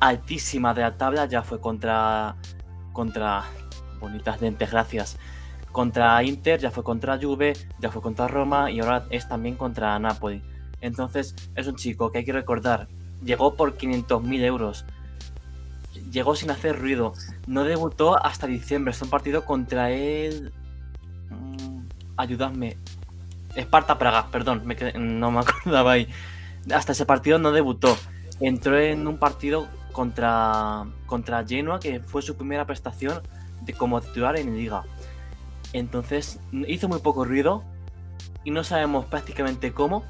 [0.00, 2.36] altísima de la tabla, ya fue contra,
[2.94, 3.44] contra
[4.00, 5.18] bonitas lentes, gracias,
[5.72, 9.98] contra Inter, ya fue contra Juve, ya fue contra Roma y ahora es también contra
[9.98, 10.42] Napoli.
[10.80, 12.88] Entonces es un chico que hay que recordar,
[13.22, 14.84] llegó por 500.000 euros,
[16.10, 17.12] llegó sin hacer ruido,
[17.46, 20.52] no debutó hasta diciembre, es un partido contra él...
[21.30, 21.80] Mm,
[22.16, 22.76] ayudadme.
[23.54, 24.64] Esparta Praga, perdón,
[24.96, 26.08] no me acordaba ahí.
[26.72, 27.96] Hasta ese partido no debutó.
[28.40, 33.22] Entró en un partido contra, contra Genoa, que fue su primera prestación
[33.62, 34.84] de, como titular en Liga.
[35.72, 37.64] Entonces hizo muy poco ruido
[38.44, 40.04] y no sabemos prácticamente cómo.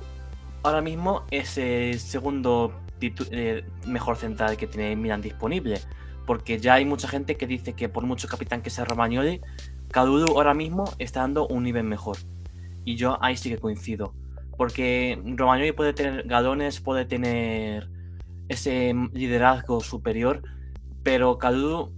[0.62, 5.80] Ahora mismo es el segundo eh, mejor central que tiene Milan disponible.
[6.26, 9.40] Porque ya hay mucha gente que dice que por mucho capitán que sea Romagnoli,
[9.90, 12.18] Cadudu ahora mismo está dando un nivel mejor.
[12.84, 14.14] Y yo ahí sí que coincido.
[14.56, 17.88] Porque Romagnoli puede tener galones, puede tener
[18.48, 20.42] ese liderazgo superior,
[21.02, 21.92] pero Kalulu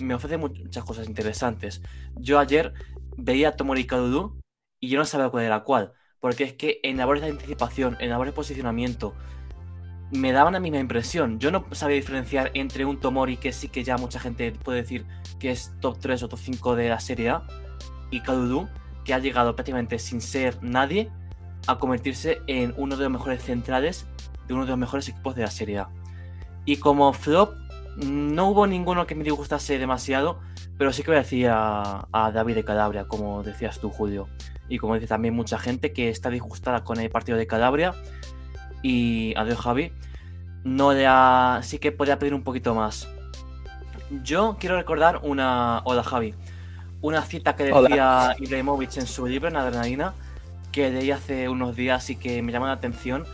[0.00, 1.82] me ofrece muchas cosas interesantes.
[2.16, 2.72] Yo ayer
[3.16, 4.40] veía a Tomori Kalulu
[4.80, 8.10] y yo no sabía cuál era cuál, porque es que en labores de anticipación, en
[8.10, 9.14] labores de posicionamiento,
[10.10, 11.38] me daban la misma impresión.
[11.38, 15.04] Yo no sabía diferenciar entre un Tomori, que sí que ya mucha gente puede decir
[15.38, 17.42] que es top 3 o top 5 de la Serie A,
[18.10, 18.68] y Kalulu,
[19.04, 21.10] que ha llegado prácticamente sin ser nadie
[21.66, 24.06] a convertirse en uno de los mejores centrales
[24.46, 25.88] de uno de los mejores equipos de la Serie A.
[26.64, 27.54] Y como flop,
[27.96, 30.40] no hubo ninguno que me disgustase demasiado,
[30.78, 34.28] pero sí que voy a decir a, David de Calabria, como decías tú, Julio.
[34.68, 37.94] Y como dice también mucha gente que está disgustada con el partido de Calabria.
[38.88, 39.90] Y adiós, Javi.
[40.62, 41.58] No le ha...
[41.64, 43.08] Sí que podría pedir un poquito más.
[44.22, 45.80] Yo quiero recordar una.
[45.82, 46.34] Hola, Javi.
[47.00, 50.14] Una cita que decía Ibrahimovic en su libro, en Adrenalina,
[50.70, 53.24] que leí hace unos días y que me llama la atención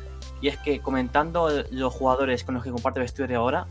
[0.41, 3.67] y es que comentando los jugadores con los que comparte vestuario ahora,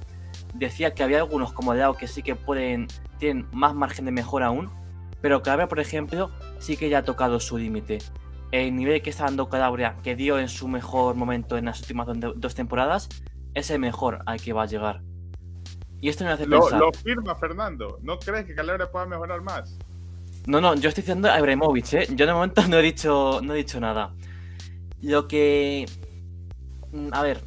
[0.53, 4.47] decía que había algunos como Leao que sí que pueden, tienen más margen de mejora
[4.47, 4.69] aún,
[5.19, 7.99] pero Calabria, por ejemplo, sí que ya ha tocado su límite.
[8.51, 12.07] El nivel que está dando Calabria, que dio en su mejor momento en las últimas
[12.35, 13.09] dos temporadas,
[13.53, 15.01] es el mejor al que va a llegar.
[16.01, 16.79] Y esto me hace lo, pensar.
[16.79, 17.99] Lo firma Fernando.
[18.01, 19.77] ¿No crees que Calabria pueda mejorar más?
[20.47, 22.07] No, no, yo estoy diciendo a Ibrahimovic, ¿eh?
[22.15, 24.13] Yo de momento no he dicho, no he dicho nada.
[25.01, 25.85] Lo que
[26.91, 27.41] Mm, a ver,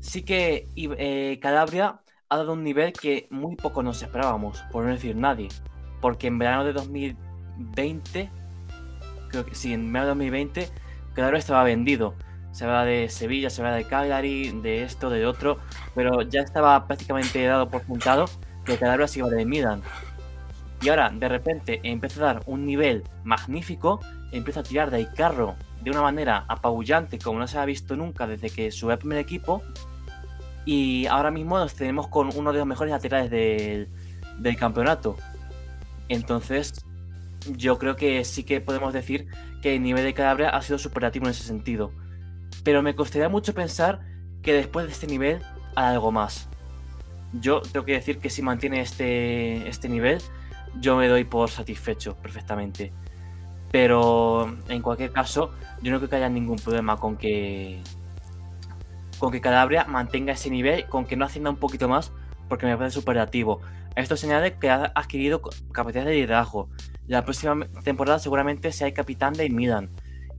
[0.00, 4.90] sí que eh, Calabria ha dado un nivel que muy poco nos esperábamos, por no
[4.90, 5.48] decir nadie.
[6.00, 8.30] Porque en verano de 2020,
[9.28, 10.68] creo que sí, en verano de 2020,
[11.14, 12.14] Calabria estaba vendido.
[12.52, 15.58] Se habla de Sevilla, se habla de Cagliari, de esto, de otro,
[15.94, 18.26] pero ya estaba prácticamente dado por juntado
[18.64, 19.82] que Calabria se iba de Milan.
[20.80, 24.00] Y ahora, de repente, empieza a dar un nivel magnífico,
[24.32, 28.26] empieza a tirar de carro de una manera apabullante como no se ha visto nunca
[28.26, 29.62] desde que sube al primer equipo.
[30.64, 33.88] Y ahora mismo nos tenemos con uno de los mejores laterales del,
[34.38, 35.16] del campeonato.
[36.08, 36.84] Entonces,
[37.46, 39.26] yo creo que sí que podemos decir
[39.62, 41.92] que el nivel de Calabria ha sido superativo en ese sentido.
[42.64, 44.00] Pero me costaría mucho pensar
[44.42, 45.40] que después de este nivel
[45.74, 46.48] hay algo más.
[47.32, 50.18] Yo tengo que decir que si mantiene este, este nivel,
[50.80, 52.92] yo me doy por satisfecho perfectamente.
[53.70, 57.82] Pero en cualquier caso, yo no creo que haya ningún problema con que
[59.18, 62.12] con que Calabria mantenga ese nivel, con que no hacienda un poquito más,
[62.48, 63.60] porque me parece superativo.
[63.96, 66.68] Esto señala que ha adquirido capacidad de liderazgo.
[67.08, 69.90] La próxima temporada seguramente sea el capitán de Milan.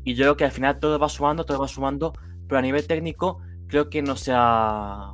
[0.03, 2.13] Y yo creo que al final todo va sumando, todo va sumando,
[2.47, 5.13] pero a nivel técnico creo que no sea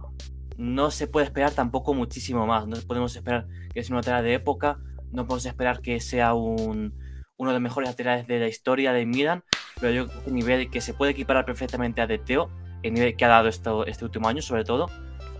[0.57, 2.67] no se puede esperar tampoco muchísimo más.
[2.67, 4.79] No podemos esperar que sea una tarea de época,
[5.11, 6.93] no podemos esperar que sea un,
[7.37, 9.43] uno de los mejores laterales de la historia de Milan,
[9.79, 12.49] pero yo creo que el nivel que se puede equiparar perfectamente a Teo,
[12.83, 14.89] el nivel que ha dado esto, este último año sobre todo,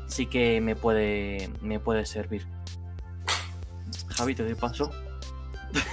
[0.08, 2.47] sí que me puede, me puede servir.
[4.10, 4.91] Javi, te doy paso.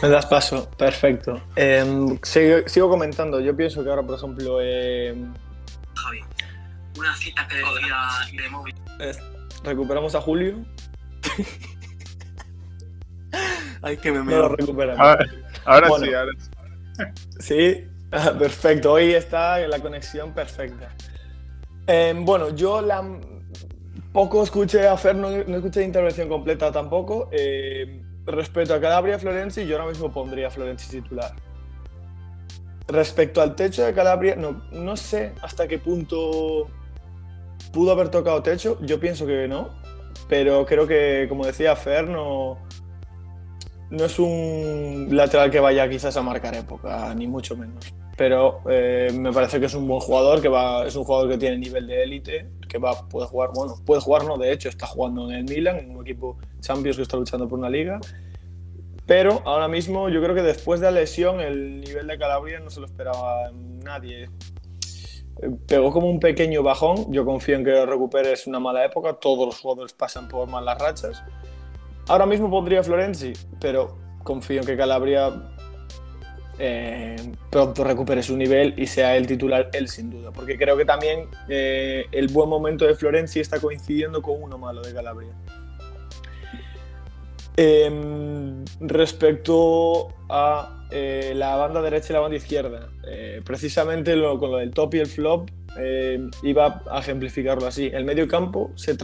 [0.02, 1.42] Me das paso, perfecto.
[1.56, 4.60] Em, sigo, comentando, yo pienso que ahora, por ejemplo...
[4.60, 5.32] Em,
[5.94, 6.20] Javi,
[6.98, 7.96] una cita que decía
[8.42, 8.74] de móvil.
[9.64, 10.64] ¿Recuperamos a Julio?
[13.82, 15.00] Ay, que me, lo recuperamos.
[15.64, 16.50] Ahora sí, ahora sí.
[17.40, 18.92] Sí, perfecto.
[18.92, 20.90] Hoy está la conexión perfecta.
[21.86, 23.02] Em, bueno, yo la,
[24.12, 27.28] poco escuché a Fer, no, escuché la intervención completa tampoco.
[28.26, 31.34] Respecto a Calabria Florenzi, yo ahora mismo pondría a Florenzi titular.
[32.88, 36.68] Respecto al techo de Calabria, no, no sé hasta qué punto
[37.72, 38.78] pudo haber tocado techo.
[38.82, 39.70] Yo pienso que no,
[40.28, 42.58] pero creo que, como decía Fer, no,
[43.90, 47.94] no es un lateral que vaya quizás a marcar época, ni mucho menos.
[48.16, 51.38] Pero eh, me parece que es un buen jugador, que va, es un jugador que
[51.38, 54.86] tiene nivel de élite, que va, puede jugar, bueno, puede jugar, no, de hecho está
[54.86, 58.00] jugando en el Milan, en un equipo Champions que está luchando por una liga.
[59.06, 62.70] Pero ahora mismo yo creo que después de la lesión el nivel de Calabria no
[62.70, 64.30] se lo esperaba nadie.
[65.66, 69.14] Pegó como un pequeño bajón, yo confío en que lo recupere, es una mala época,
[69.14, 71.22] todos los jugadores pasan por malas rachas
[72.08, 75.32] Ahora mismo pondría Florenzi, pero confío en que Calabria
[76.58, 77.16] eh,
[77.50, 81.28] pronto recupere su nivel y sea el titular él sin duda, porque creo que también
[81.48, 85.32] eh, el buen momento de Florenzi está coincidiendo con uno malo de Calabria.
[87.56, 92.88] Em, respecto a eh, la banda derecha y la banda izquierda,
[93.44, 97.90] precisamente con lo del top y el flop, eh, iba a ejemplificarlo así.
[97.92, 98.96] El medio campo se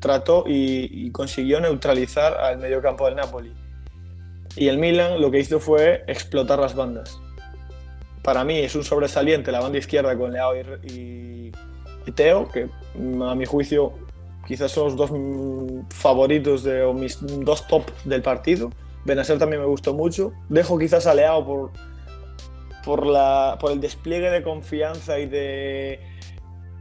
[0.00, 3.52] trató y, consiguió neutralizar al medio campo del Napoli.
[4.56, 7.20] Y el Milan lo que hizo fue explotar las bandas.
[8.22, 11.52] para mí es un sobresaliente la banda izquierda con Leao y,
[12.14, 12.68] Teo, que
[13.22, 13.92] a mi juicio
[14.46, 15.10] quizás son los dos
[15.90, 18.70] favoritos de, o mis dos top del partido.
[19.04, 20.32] Benacer también me gustó mucho.
[20.48, 21.72] Dejo quizás a Leao por,
[22.84, 26.00] por, la, por el despliegue de confianza y de,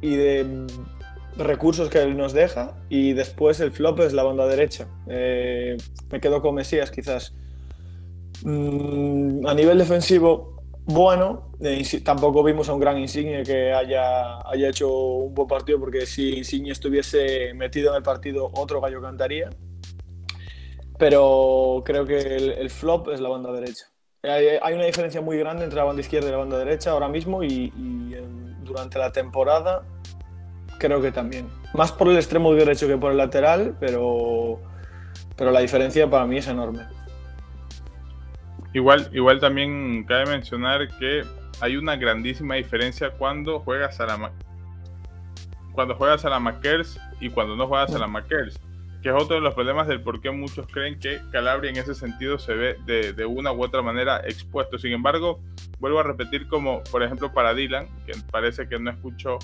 [0.01, 0.65] y de
[1.37, 2.75] recursos que él nos deja.
[2.89, 4.87] Y después el flop es la banda derecha.
[5.07, 5.77] Eh,
[6.11, 7.33] me quedo con Mesías quizás.
[8.43, 10.53] Mm, a nivel defensivo,
[10.85, 15.79] bueno, eh, tampoco vimos a un gran Insigne que haya, haya hecho un buen partido,
[15.79, 19.49] porque si Insigne estuviese metido en el partido, otro gallo cantaría.
[20.97, 23.85] Pero creo que el, flop es la banda derecha.
[24.23, 27.43] Hay, una diferencia muy grande entre la banda izquierda y la banda derecha ahora mismo
[27.43, 27.71] y,
[28.63, 29.83] durante la temporada
[30.79, 31.47] creo que también.
[31.73, 34.59] Más por el extremo derecho que por el lateral, pero,
[35.35, 36.83] pero la diferencia para mí es enorme.
[38.73, 41.23] Igual, igual también cabe mencionar que
[41.61, 44.31] hay una grandísima diferencia cuando juegas a la
[45.73, 48.59] cuando juegas a la Makers y cuando no juegas a la Makers,
[49.01, 51.95] que es otro de los problemas del por qué muchos creen que Calabria en ese
[51.95, 54.77] sentido se ve de, de, una u otra manera expuesto.
[54.77, 55.39] Sin embargo,
[55.79, 59.39] vuelvo a repetir como por ejemplo para Dylan, que parece que no escuchó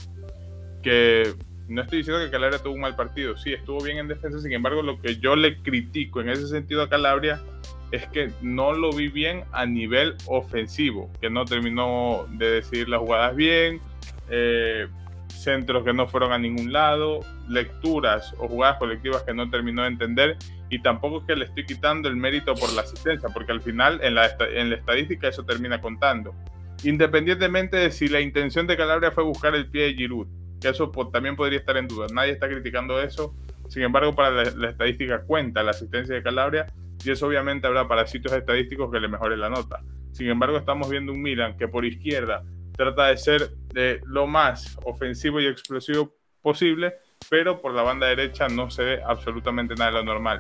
[0.83, 1.33] que
[1.67, 4.51] no estoy diciendo que Calabria tuvo un mal partido, sí, estuvo bien en defensa, sin
[4.53, 7.41] embargo, lo que yo le critico en ese sentido a Calabria
[7.91, 12.99] es que no lo vi bien a nivel ofensivo, que no terminó de decidir las
[12.99, 13.81] jugadas bien,
[14.29, 14.87] eh,
[15.27, 19.87] centros que no fueron a ningún lado, lecturas o jugadas colectivas que no terminó de
[19.87, 20.37] entender
[20.69, 23.99] y tampoco es que le estoy quitando el mérito por la asistencia, porque al final
[24.03, 26.35] en la, estadística eso termina contando.
[26.83, 30.27] Independientemente de si la intención de Calabria fue buscar el pie de Giroud,
[30.61, 33.33] que eso también podría estar en duda, nadie está criticando eso,
[33.67, 36.67] sin embargo para la estadística cuenta la asistencia de Calabria
[37.03, 39.81] y eso obviamente habrá para sitios estadísticos que le mejore la nota.
[40.11, 42.43] Sin embargo, estamos viendo un Milan que por izquierda
[42.75, 46.95] trata de ser de lo más ofensivo y explosivo posible,
[47.29, 50.39] pero por la banda derecha no se ve absolutamente nada de lo normal.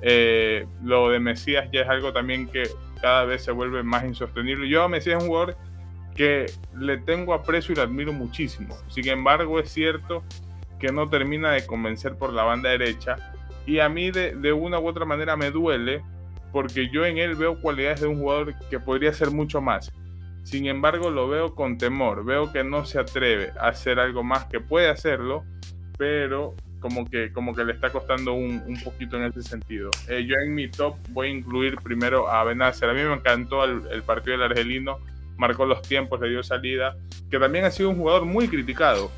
[0.00, 2.64] Eh, lo de Mesías ya es algo también que
[3.00, 4.68] cada vez se vuelve más insostenible.
[4.68, 5.56] Yo a Mesías es un jugador
[6.14, 6.46] que
[6.78, 8.76] le tengo aprecio y lo admiro muchísimo.
[8.88, 10.22] Sin embargo, es cierto
[10.78, 13.33] que no termina de convencer por la banda derecha
[13.66, 16.02] y a mí de, una u otra manera me duele
[16.52, 19.90] porque yo en él veo cualidades de un jugador que podría ser mucho más.
[20.44, 24.44] Sin embargo, lo veo con temor, veo que no se atreve a hacer algo más,
[24.44, 25.42] que puede hacerlo,
[25.98, 29.90] pero como que, como que le está costando un, un poquito en ese sentido.
[30.06, 32.90] Eh, yo en mi top voy a incluir primero a Benacer.
[32.90, 34.98] A mí me encantó el, el partido del argelino,
[35.38, 36.94] marcó los tiempos, le dio salida,
[37.30, 39.10] que también ha sido un jugador muy criticado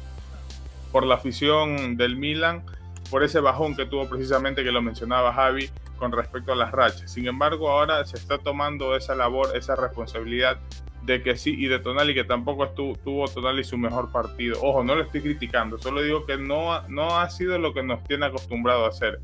[0.92, 2.62] por la afición del Milan
[3.10, 7.10] por ese bajón que tuvo precisamente que lo mencionaba Javi con respecto a las rachas.
[7.10, 10.58] Sin embargo, ahora se está tomando esa labor, esa responsabilidad
[11.02, 14.58] de que sí y de Tonali, que tampoco estuvo, tuvo Tonali su mejor partido.
[14.60, 18.02] Ojo, no lo estoy criticando, solo digo que no, no ha sido lo que nos
[18.04, 19.20] tiene acostumbrado a hacer.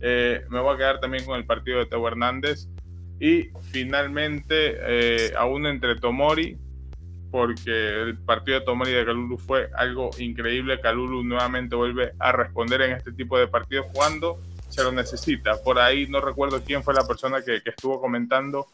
[0.00, 2.68] Eh, me voy a quedar también con el partido de Teo Hernández.
[3.20, 6.58] Y finalmente, eh, aún entre Tomori,
[7.32, 10.80] porque el partido de Tomori y de Calulu fue algo increíble.
[10.80, 15.54] Calulu nuevamente vuelve a responder en este tipo de partidos cuando se lo necesita.
[15.64, 18.66] Por ahí no recuerdo quién fue la persona que, que estuvo comentando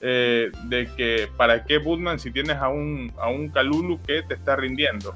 [0.00, 4.32] eh, de que para qué Budman si tienes a un, a un Calulu que te
[4.32, 5.14] está rindiendo.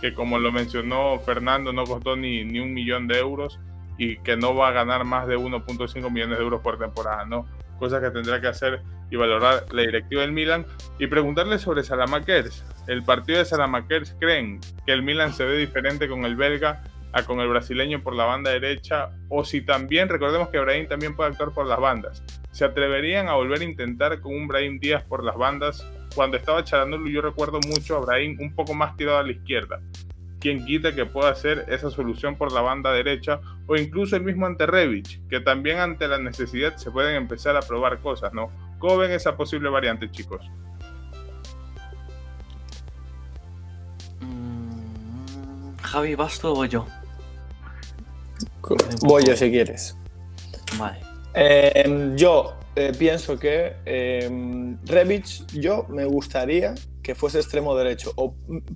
[0.00, 3.58] Que como lo mencionó Fernando, no costó ni, ni un millón de euros
[3.98, 7.44] y que no va a ganar más de 1.5 millones de euros por temporada, ¿no?
[7.80, 10.66] Cosa que tendrá que hacer y valorar la directiva del Milan
[10.98, 12.64] y preguntarle sobre Salamakers.
[12.86, 17.22] El partido de Salamakers creen que el Milan se ve diferente con el belga a
[17.24, 21.30] con el brasileño por la banda derecha o si también, recordemos que Brahim también puede
[21.30, 22.22] actuar por las bandas.
[22.50, 25.86] ¿Se atreverían a volver a intentar con un Brahim Díaz por las bandas?
[26.14, 29.80] Cuando estaba Charanolo yo recuerdo mucho a Brahim un poco más tirado a la izquierda.
[30.40, 34.46] Quien quita que pueda hacer esa solución por la banda derecha o incluso el mismo
[34.46, 38.50] ante Revich, que también ante la necesidad se pueden empezar a probar cosas, ¿no?
[38.78, 40.44] ¿Cómo ven esa posible variante, chicos?
[44.20, 46.86] Mm, Javi, ¿vas tú o yo?
[49.02, 49.96] Voy yo si quieres.
[50.78, 51.00] Vale.
[51.34, 58.34] Eh, yo eh, pienso que eh, Revich, yo me gustaría que fuese extremo derecho, o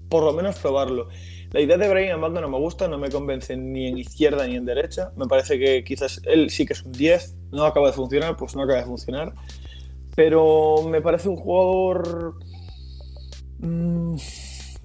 [0.08, 1.08] por lo menos probarlo.
[1.53, 4.55] La idea de Brian Amando no me gusta, no me convence ni en izquierda ni
[4.55, 5.11] en derecha.
[5.16, 8.55] Me parece que quizás él sí que es un 10, no acaba de funcionar, pues
[8.55, 9.34] no acaba de funcionar.
[10.14, 12.34] Pero me parece un jugador
[13.59, 14.14] mm,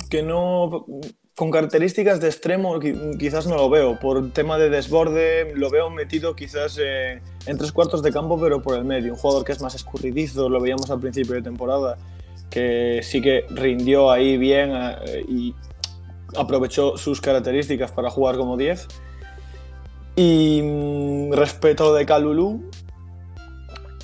[0.09, 0.85] que no
[1.35, 2.79] con características de extremo
[3.19, 3.99] quizás no lo veo.
[3.99, 8.63] Por tema de desborde lo veo metido quizás eh, en tres cuartos de campo pero
[8.63, 9.13] por el medio.
[9.13, 11.97] Un jugador que es más escurridizo lo veíamos al principio de temporada
[12.49, 15.53] que sí que rindió ahí bien eh, y
[16.37, 18.87] aprovechó sus características para jugar como 10.
[20.15, 22.69] Y mm, respecto de Calulu,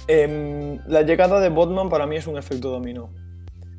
[0.07, 3.09] em, la llegada de Botman para mí es un efecto dominó.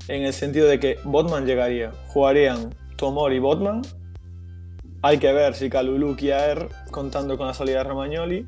[0.08, 3.82] En el sentido de que Botman llegaría, jugarían Tomori y Botman.
[5.02, 8.46] Hay que ver si Calulu quiere contando con la salida de Romagnoli.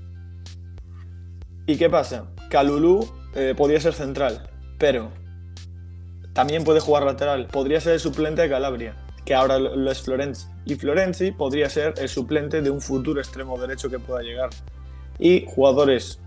[1.66, 2.26] ¿Y qué pasa?
[2.48, 4.48] Calulu eh, podría ser central,
[4.78, 5.10] pero
[6.32, 7.46] también puede jugar lateral.
[7.46, 10.48] Podría ser el suplente de Calabria que ahora lo es Florenzi.
[10.66, 14.50] Y Florenzi podría ser el suplente de un futuro extremo derecho que pueda llegar.
[15.18, 16.20] Y jugadores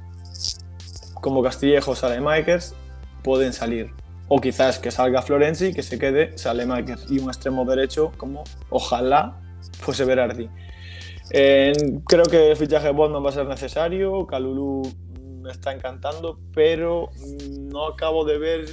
[1.21, 2.75] como Castillejo o Salemakers
[3.23, 3.91] pueden salir.
[4.29, 8.43] O quizás que salga Florenzi y que se quede Salemakers y un extremo derecho como
[8.69, 9.39] ojalá
[9.79, 10.49] fuese Berardi.
[11.29, 14.25] creo que el fichaje de Botman va a ser necesario.
[14.27, 14.81] Calulu
[15.41, 17.09] me está encantando, pero
[17.59, 18.65] no acabo de ver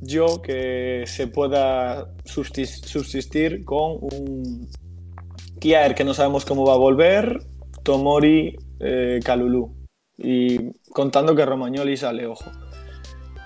[0.00, 4.68] yo que se pueda subsistir con un
[5.60, 7.42] Kiaer que no sabemos cómo va a volver,
[7.82, 9.20] Tomori, eh.
[10.22, 12.50] Y contando que Romagnoli sale, ojo.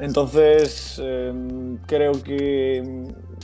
[0.01, 2.83] Entonces, em, creo que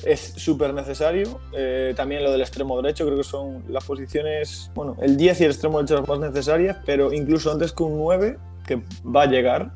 [0.04, 1.40] es súper necesario.
[1.56, 5.44] Eh, también lo del extremo derecho, creo que son las posiciones, bueno, el 10 y
[5.44, 8.36] el extremo derecho las más necesarias, pero incluso antes que un 9,
[8.66, 9.74] que va a llegar,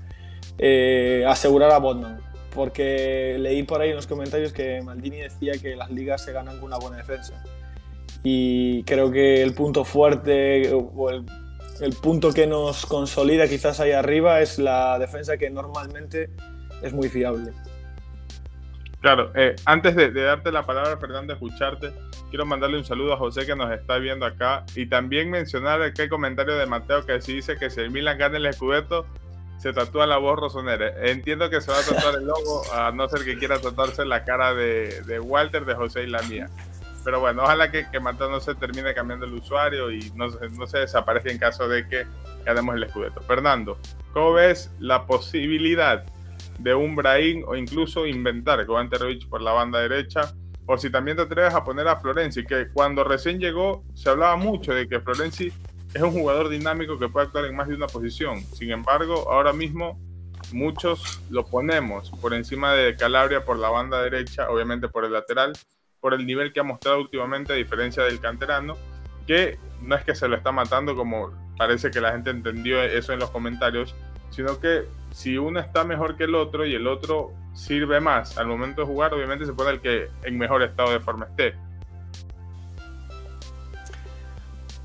[0.58, 2.23] eh, asegurar a Botman
[2.54, 6.56] porque leí por ahí en los comentarios que Maldini decía que las ligas se ganan
[6.56, 7.42] con una buena defensa.
[8.22, 11.24] Y creo que el punto fuerte o el,
[12.00, 16.30] punto que nos consolida quizás ahí arriba es la defensa que normalmente
[16.80, 17.52] es muy fiable.
[19.00, 21.92] Claro, eh, antes de, darte la palabra, Fernando, escucharte,
[22.30, 26.08] quiero mandarle un saludo a José que nos está viendo acá y también mencionar aquel
[26.08, 29.04] comentario de Mateo que sí dice que si el Milan gana el Scudetto,
[29.58, 30.92] se tatúa la voz rosonera.
[31.08, 34.24] Entiendo que se va a tatuar el logo, a no ser que quiera tatuarse la
[34.24, 36.48] cara de, Walter, de José y la mía.
[37.04, 40.30] Pero bueno, ojalá que, que no se termine cambiando el usuario y no,
[40.66, 42.06] se desaparezca en caso de que
[42.44, 43.20] ganemos el escudeto.
[43.22, 43.78] Fernando,
[44.12, 46.04] ¿cómo ves la posibilidad
[46.58, 50.32] de un Brahim o incluso inventar con Rich por la banda derecha?
[50.66, 54.36] O si también te atreves a poner a Florenzi, que cuando recién llegó se hablaba
[54.36, 55.52] mucho de que Florenzi
[55.94, 58.40] es un jugador dinámico que puede actuar en más de una posición.
[58.40, 59.98] Sin embargo, ahora mismo
[60.52, 65.52] muchos lo ponemos por encima de Calabria por la banda derecha, obviamente por el lateral,
[66.00, 68.76] por el nivel que ha mostrado últimamente, a diferencia del canterano,
[69.26, 73.12] que no es que se lo está matando como parece que la gente entendió eso
[73.12, 73.94] en los comentarios,
[74.30, 78.48] sino que si uno está mejor que el otro y el otro sirve más al
[78.48, 81.54] momento de jugar, obviamente se pone el que en mejor estado de forma esté.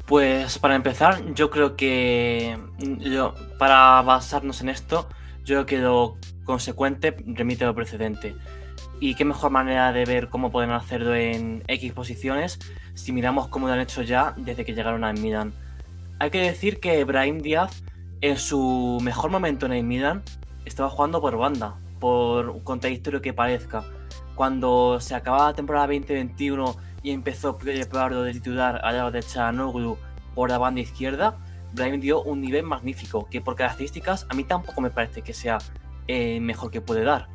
[0.09, 2.57] Pues para empezar, yo creo que
[2.97, 5.07] yo, para basarnos en esto,
[5.45, 8.35] yo creo que lo consecuente remite lo precedente.
[8.99, 12.57] Y qué mejor manera de ver cómo pueden hacerlo en X posiciones
[12.95, 15.53] si miramos cómo lo han hecho ya desde que llegaron a Milan.
[16.17, 17.83] Hay que decir que Brahim Díaz,
[18.21, 20.21] en su mejor momento en el
[20.65, 23.83] estaba jugando por banda, por contradictorio que parezca.
[24.33, 29.97] Cuando se acababa la temporada 2021 y empezó Prado de titular al lado de Chanoglu
[30.35, 31.37] por la banda izquierda,
[31.73, 35.59] Brahim dio un nivel magnífico, que por características a mí tampoco me parece que sea
[36.07, 37.27] eh, mejor que puede dar.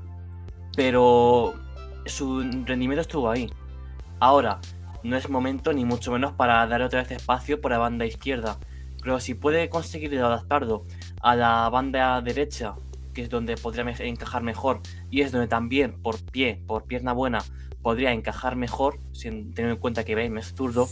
[0.76, 1.54] Pero
[2.06, 3.50] su rendimiento estuvo ahí.
[4.20, 4.60] Ahora,
[5.02, 8.58] no es momento ni mucho menos para darle otra vez espacio por la banda izquierda.
[9.02, 10.86] Pero si puede conseguir adaptarlo
[11.20, 12.74] a la banda derecha,
[13.12, 17.40] que es donde podría encajar mejor, y es donde también por pie, por pierna buena,
[17.84, 20.88] podría encajar mejor, sin tener en cuenta que Bale es zurdo,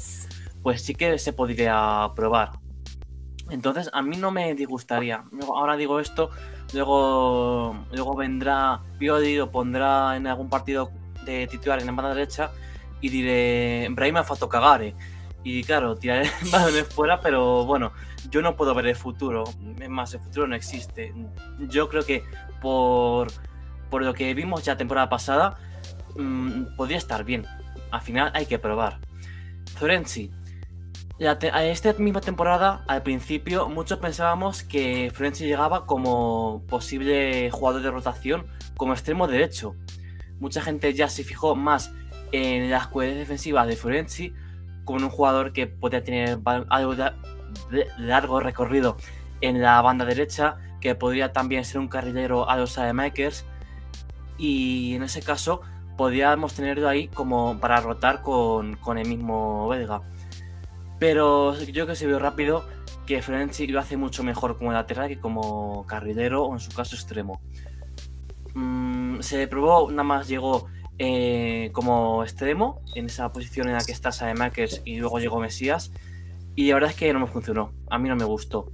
[0.62, 2.50] pues sí que se podría probar.
[3.50, 5.24] Entonces a mí no me disgustaría.
[5.48, 6.30] Ahora digo esto,
[6.74, 10.90] luego, luego vendrá Piodi o pondrá en algún partido
[11.24, 12.50] de titular en la banda derecha
[13.00, 14.94] y diré, Brahim ha fatto cagare.
[15.42, 17.92] Y claro, tiraré balones fuera, pero bueno,
[18.30, 19.44] yo no puedo ver el futuro.
[19.80, 21.14] Es más, el futuro no existe.
[21.70, 22.22] Yo creo que
[22.60, 23.28] por,
[23.88, 25.58] por lo que vimos ya temporada pasada,
[26.16, 27.46] Mm, podría estar bien.
[27.90, 29.00] Al final hay que probar.
[29.76, 30.30] Florenzi.
[31.18, 38.46] Esta misma temporada, al principio, muchos pensábamos que Florenzi llegaba como posible jugador de rotación
[38.76, 39.76] como extremo derecho.
[40.40, 41.92] Mucha gente ya se fijó más
[42.32, 44.32] en las cualidades defensivas de Florenzi
[44.84, 47.12] como un jugador que podía tener algo de
[47.98, 48.96] largo recorrido
[49.40, 53.44] en la banda derecha, que podría también ser un carrilero a los Makers.
[54.38, 55.60] Y en ese caso,
[56.02, 60.02] podríamos tenerlo ahí como para rotar con, el mismo belga.
[60.98, 62.66] Pero yo que se vio rápido
[63.06, 66.96] que Florenzi lo hace mucho mejor como lateral que como carrilero o en su caso
[66.96, 67.40] extremo.
[68.52, 70.66] Mm, se probó, nada más llegó
[70.98, 75.92] eh, como extremo en esa posición en la que está Sademakers y luego llegó Mesías.
[76.56, 78.72] Y la verdad es que no me funcionó, a mí no me gustó.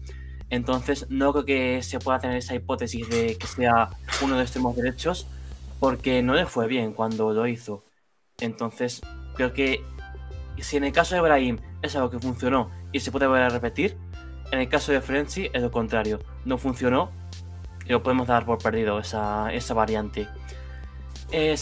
[0.49, 3.91] Entonces no creo que se pueda tener esa hipótesis de que sea
[4.23, 5.29] uno de extremos derechos
[5.81, 7.85] porque no le fue bien cuando lo hizo.
[8.39, 9.01] Entonces
[9.35, 9.85] creo que
[10.59, 13.49] si en el caso de Ibrahim es algo que funcionó y se puede volver a
[13.49, 13.97] repetir,
[14.51, 16.19] en el caso de Frenzy es lo contrario.
[16.45, 17.11] No funcionó
[17.85, 20.27] y lo podemos dar por perdido esa, esa variante.
[21.31, 21.57] Eh,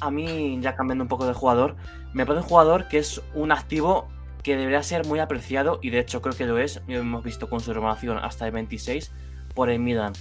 [0.00, 1.76] a mí, ya cambiando un poco de jugador,
[2.12, 4.08] me parece un jugador que es un activo
[4.42, 6.80] que debería ser muy apreciado y de hecho creo que lo es.
[6.86, 9.12] Lo hemos visto con su renovación hasta el 26
[9.54, 10.12] por el Milan.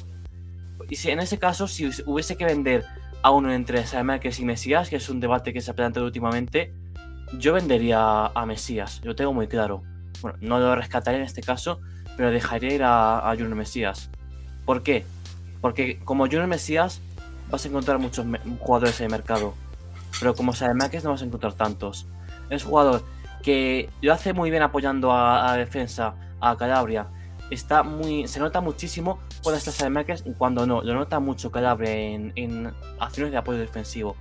[0.90, 2.86] Y si en ese caso, si hubiese que vender
[3.22, 6.74] a uno entre Sademakers y Mesías, que es un debate que se ha planteado últimamente,
[7.34, 9.84] yo vendería a Mesías, lo tengo muy claro.
[10.22, 11.80] Bueno, no lo rescataría en este caso,
[12.16, 14.10] pero dejaría ir a, a Junior Mesías.
[14.66, 15.06] ¿Por qué?
[15.62, 17.02] Porque como Junior Mesías
[17.50, 18.26] vas a encontrar muchos
[18.60, 19.54] jugadores en el mercado,
[20.20, 22.08] pero como Sademakers no vas a encontrar tantos.
[22.50, 23.04] Es un jugador
[23.44, 27.08] que lo hace muy bien apoyando a, a defensa, a Calabria.
[27.50, 30.82] Está muy, se nota muchísimo cuando está Sademakers y cuando no.
[30.82, 34.16] Lo nota mucho Calabria en, en acciones de apoyo defensivo.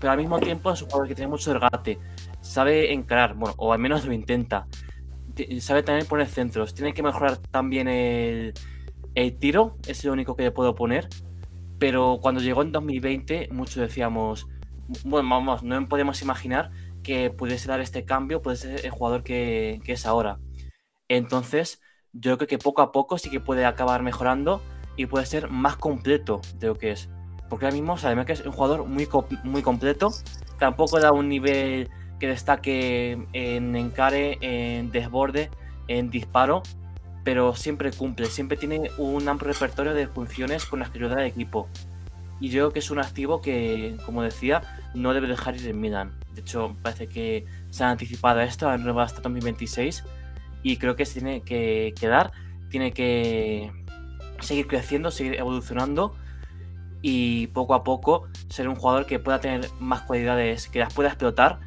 [0.00, 1.98] Pero al mismo tiempo es un jugador que tiene mucho regate,
[2.40, 4.66] sabe encarar, bueno, o al menos lo intenta.
[5.60, 6.74] Sabe también poner centros.
[6.74, 8.54] Tiene que mejorar también el,
[9.14, 11.08] el tiro, es lo único que le puedo poner.
[11.78, 14.48] Pero cuando llegó en 2020, muchos decíamos,
[15.04, 16.70] bueno, vamos, no podemos imaginar
[17.02, 20.38] que pudiese dar este cambio, puede ser el jugador que, que, es ahora.
[21.08, 21.80] Entonces,
[22.12, 24.62] yo creo que poco a poco sí que puede acabar mejorando
[24.96, 27.08] y puede ser más completo de lo que es.
[27.48, 29.08] Porque ahora mismo, además que es un jugador muy,
[29.44, 30.10] muy completo,
[30.58, 31.88] tampoco da un nivel
[32.18, 35.50] que destaque en encare, en desborde,
[35.86, 36.62] en disparo,
[37.24, 41.26] pero siempre cumple, siempre tiene un amplio repertorio de funciones con las que ayuda al
[41.26, 41.68] equipo.
[42.40, 44.62] Y yo creo que es un activo que, como decía,
[44.94, 46.18] no debe dejar ir en Milan.
[46.34, 50.04] De hecho, parece que se ha anticipado esto, han renovado hasta 2026
[50.68, 52.30] y creo que se tiene que quedar,
[52.68, 53.72] tiene que
[54.40, 56.14] seguir creciendo, seguir evolucionando
[57.00, 61.08] y poco a poco ser un jugador que pueda tener más cualidades, que las pueda
[61.08, 61.60] explotar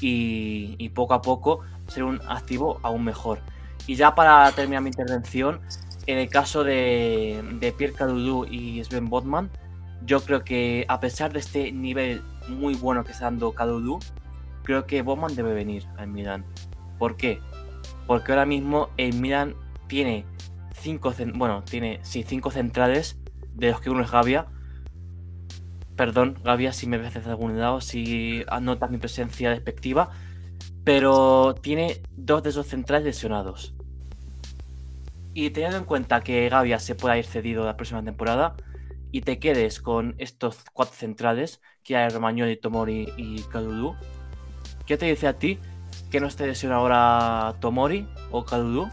[0.00, 3.40] y, poco a poco ser un activo aún mejor.
[3.88, 5.60] Y ya para terminar mi intervención,
[6.06, 7.42] en el caso de,
[7.76, 9.50] Pierre Cadoudou y Sven Botman,
[10.04, 13.98] yo creo que a pesar de este nivel muy bueno que está dando Cadoudou,
[14.62, 16.44] creo que Botman debe venir al Milan.
[16.96, 17.40] ¿Por qué?
[18.06, 19.54] Porque ahora mismo el Milan
[19.88, 20.24] tiene
[20.74, 23.18] cinco, bueno, tiene sí, cinco centrales,
[23.54, 24.46] de los que uno es Gavia,
[25.96, 30.10] Perdón, Gavia, si me ves de algún lado, si anotas mi presencia despectiva.
[30.84, 33.74] Pero tiene dos de esos centrales lesionados.
[35.32, 38.56] Y teniendo en cuenta que Gavia se pueda ir cedido la próxima temporada
[39.10, 43.94] y te quedes con estos cuatro centrales, que hay Romagnoli, Tomori y Kadudu,
[44.86, 45.58] ¿qué te dice a ti
[46.10, 48.88] que no esté lesionado ahora Tomori o Kadudu?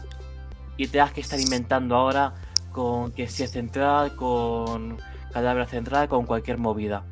[0.76, 2.34] Y te das que estar inventando ahora
[2.72, 4.98] con que si es central, con
[5.32, 7.04] cadáver central con cualquier movida.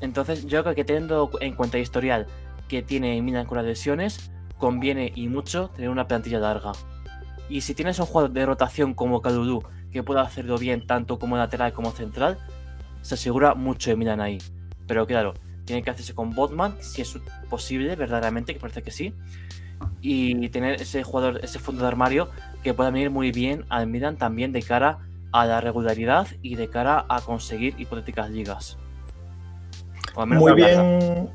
[0.00, 2.26] Entonces yo creo que teniendo en cuenta el historial
[2.66, 6.72] que tiene Milan con las lesiones, conviene y mucho tener una plantilla larga.
[7.48, 11.36] Y si tienes un jugador de rotación como Kadudu que pueda hacerlo bien tanto como
[11.36, 12.38] lateral como central,
[13.02, 14.38] se asegura mucho de Milan ahí.
[14.86, 15.34] Pero claro,
[15.70, 17.16] tiene que hacerse con Botman, si es
[17.48, 19.14] posible, verdaderamente, que parece que sí.
[20.00, 22.28] Y tener ese jugador, ese fondo de armario
[22.64, 24.98] que pueda venir muy bien al Milan también de cara
[25.32, 28.78] a la regularidad y de cara a conseguir hipotéticas ligas.
[30.16, 31.30] Muy bien,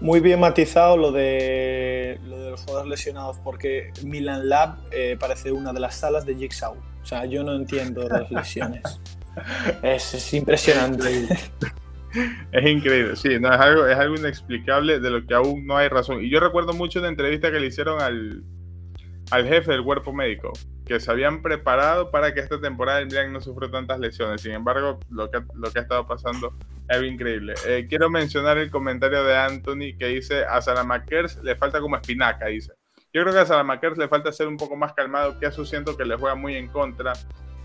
[0.00, 5.52] muy bien matizado lo de, lo de los jugadores lesionados, porque Milan Lab eh, parece
[5.52, 6.74] una de las salas de Jigsaw.
[6.74, 8.82] O sea, yo no entiendo las lesiones.
[9.82, 11.28] es, es, impresionante.
[12.52, 15.88] Es increíble, sí, no, es, algo, es algo inexplicable de lo que aún no hay
[15.88, 16.22] razón.
[16.22, 18.42] Y yo recuerdo mucho una entrevista que le hicieron al,
[19.30, 20.52] al jefe del cuerpo médico,
[20.86, 24.40] que se habían preparado para que esta temporada el Milan no sufra tantas lesiones.
[24.40, 26.54] Sin embargo, lo que, lo que ha estado pasando
[26.88, 27.54] es increíble.
[27.66, 32.46] Eh, quiero mencionar el comentario de Anthony que dice, a Salamakers le falta como espinaca,
[32.46, 32.72] dice.
[33.12, 35.96] Yo creo que a Salamakers le falta ser un poco más calmado, que eso siento
[35.96, 37.12] que le juega muy en contra,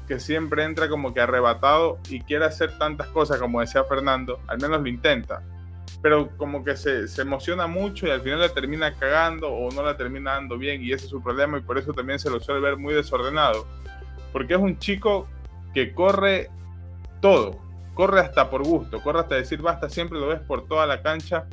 [0.10, 4.60] que siempre entra como que arrebatado y quiere hacer tantas cosas como decía Fernando, al
[4.60, 5.42] menos lo intenta
[6.02, 9.84] pero como que se, se, emociona mucho y al final la termina cagando o no
[9.84, 12.40] la termina dando bien y ese es su problema y por eso también se lo
[12.40, 13.66] suele ver muy desordenado.
[14.32, 15.28] Porque es un chico
[15.74, 16.50] que corre
[17.22, 17.60] todo,
[17.96, 21.48] corre hasta por gusto, corre hasta decir basta, siempre lo ves por toda la cancha,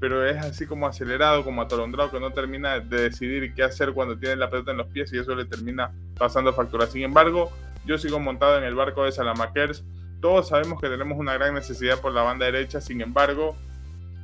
[0.00, 4.18] pero es así como acelerado, como atolondrado, que no termina de decidir qué hacer cuando
[4.18, 6.86] tiene la pelota en los pies y eso le termina pasando factura.
[6.86, 7.52] Sin embargo,
[7.84, 9.84] yo sigo montado en el barco de Salamakers
[10.24, 13.58] todos sabemos que tenemos una gran necesidad por la banda derecha, sin embargo,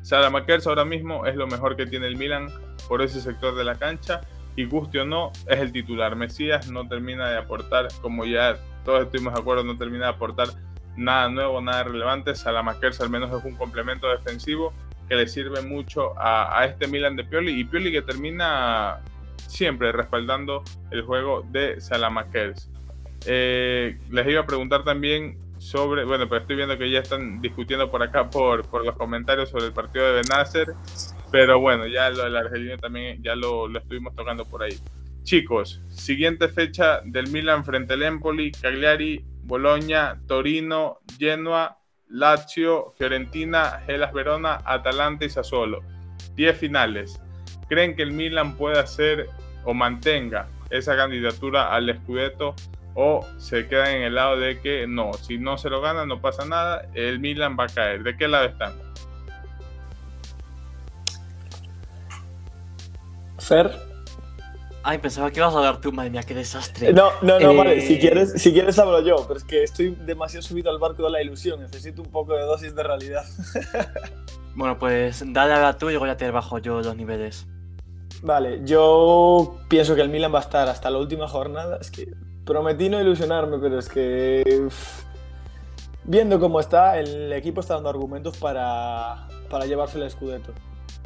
[0.00, 2.48] Salamakers ahora mismo es lo mejor que tiene el Milan
[2.88, 4.22] por ese sector de la cancha
[4.56, 6.16] y guste o no, es el titular.
[6.16, 10.48] Mesías no termina de aportar, como ya todos estuvimos de acuerdo, no termina de aportar
[10.96, 12.34] nada nuevo, nada relevante.
[12.34, 14.72] Salamakers al menos es un complemento defensivo
[15.06, 19.00] que le sirve mucho a, este Milan de Pioli y Pioli que termina
[19.36, 22.70] siempre respaldando el juego de Salamakers.
[23.26, 27.90] Eh, les iba a preguntar también sobre, bueno, pero estoy viendo que ya están discutiendo
[27.90, 30.68] por acá por, por los comentarios sobre el partido de Benacer,
[31.30, 34.78] pero bueno, ya lo del argelino también ya lo, lo, estuvimos tocando por ahí.
[35.22, 41.76] Chicos, siguiente fecha del Milan frente al Empoli, Cagliari, Bologna, Torino, Genoa,
[42.08, 45.82] Lazio, Fiorentina, Gelas Verona, Atalanta y Sassuolo.
[46.34, 47.20] 10 finales.
[47.68, 49.28] ¿Creen que el Milan puede hacer
[49.64, 52.54] o mantenga esa candidatura al Scudetto
[52.94, 56.20] o se quedan en el lado de que no, si no se lo gana no
[56.20, 58.02] pasa nada, el Milan va a caer.
[58.02, 58.74] ¿De qué lado están?
[63.38, 63.90] Fer.
[64.82, 66.92] Ay, pensaba que ibas a hablar tú, madre mía, qué desastre.
[66.92, 69.90] No, no, no, vale, si eh, quieres, si quieres hablo yo, pero es que estoy
[69.90, 73.24] demasiado subido al barco de la ilusión, necesito un poco de dosis de realidad.
[74.54, 77.46] bueno, pues dale a tú y luego ya te bajo yo los niveles.
[78.22, 82.08] Vale, yo pienso que el Milan va a estar hasta la última jornada, es que
[82.50, 84.68] prometí no ilusionarme, pero es que.
[86.04, 90.52] viendo cómo está, el equipo está dando argumentos para, para llevarse el Scudetto.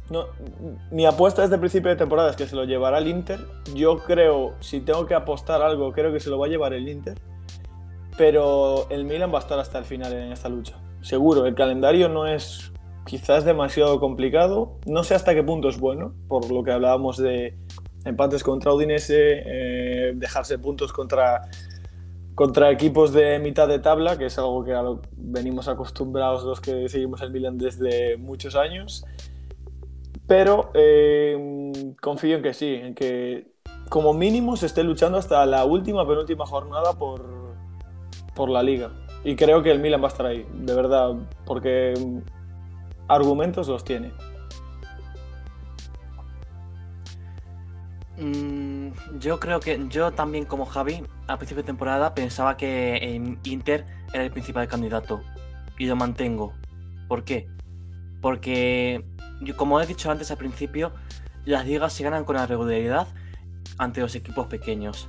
[0.09, 0.27] No,
[0.91, 3.41] mi apuesta desde el principio de temporada es que se lo llevará el Inter.
[3.75, 6.89] Yo creo, si tengo que apostar algo, creo que se lo va a llevar el
[6.89, 7.19] Inter.
[8.17, 10.77] Pero el Milan va a estar hasta el final en esta lucha.
[11.03, 12.73] Seguro, el calendario no es
[13.05, 14.79] quizás demasiado complicado.
[14.87, 17.59] No sé hasta qué punto es bueno, por lo que hablábamos de
[18.05, 21.43] empates contra Udinese, eh, dejarse puntos contra,
[22.35, 24.75] contra equipos de mitad de tabla, que es algo que
[25.17, 29.05] venimos acostumbrados los que seguimos el Milan desde muchos años.
[30.27, 33.53] Pero eh, confío en que sí, en que
[33.89, 37.23] como mínimo se esté luchando hasta la última, penúltima jornada por,
[38.35, 38.91] por la liga.
[39.25, 41.15] Y creo que el Milan va a estar ahí, de verdad,
[41.47, 41.95] porque
[43.09, 44.13] argumentos los tiene.
[48.19, 53.87] Mm, yo creo que yo también como Javi, a principio de temporada pensaba que Inter
[54.13, 55.23] era el principal candidato
[55.79, 56.55] y lo mantengo.
[57.09, 57.49] ¿Por qué?
[58.21, 59.05] Porque,
[59.57, 60.93] como he dicho antes al principio,
[61.45, 63.09] las ligas se ganan con la regularidad
[63.79, 65.09] ante los equipos pequeños.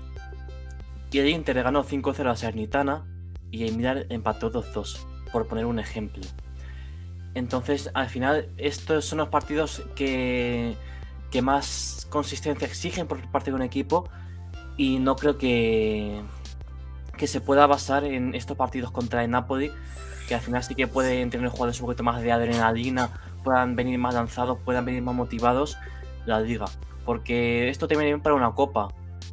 [1.11, 3.05] Y el Inter ganó 5-0 a Sernitana
[3.51, 4.97] y el Milan empató 2-2,
[5.31, 6.23] por poner un ejemplo.
[7.35, 10.75] Entonces, al final, estos son los partidos que
[11.35, 14.09] que más consistencia exigen por parte de un equipo
[14.77, 16.21] y no creo que,
[17.17, 19.69] que se pueda basar en estos partidos contra el Napoli,
[20.29, 23.09] que al final sí que pueden tener jugadores un poquito más de adrenalina,
[23.43, 25.77] puedan venir más lanzados, puedan venir más motivados
[26.25, 26.67] la liga.
[27.03, 28.87] Porque esto te viene para una copa,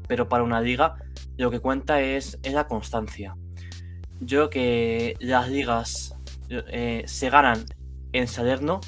[0.09, 0.96] pero para una liga
[1.36, 3.36] lo que cuenta es, es la constancia.
[4.18, 6.16] Yo creo que las ligas
[6.48, 7.64] eh, se ganan
[8.12, 8.80] en Salerno,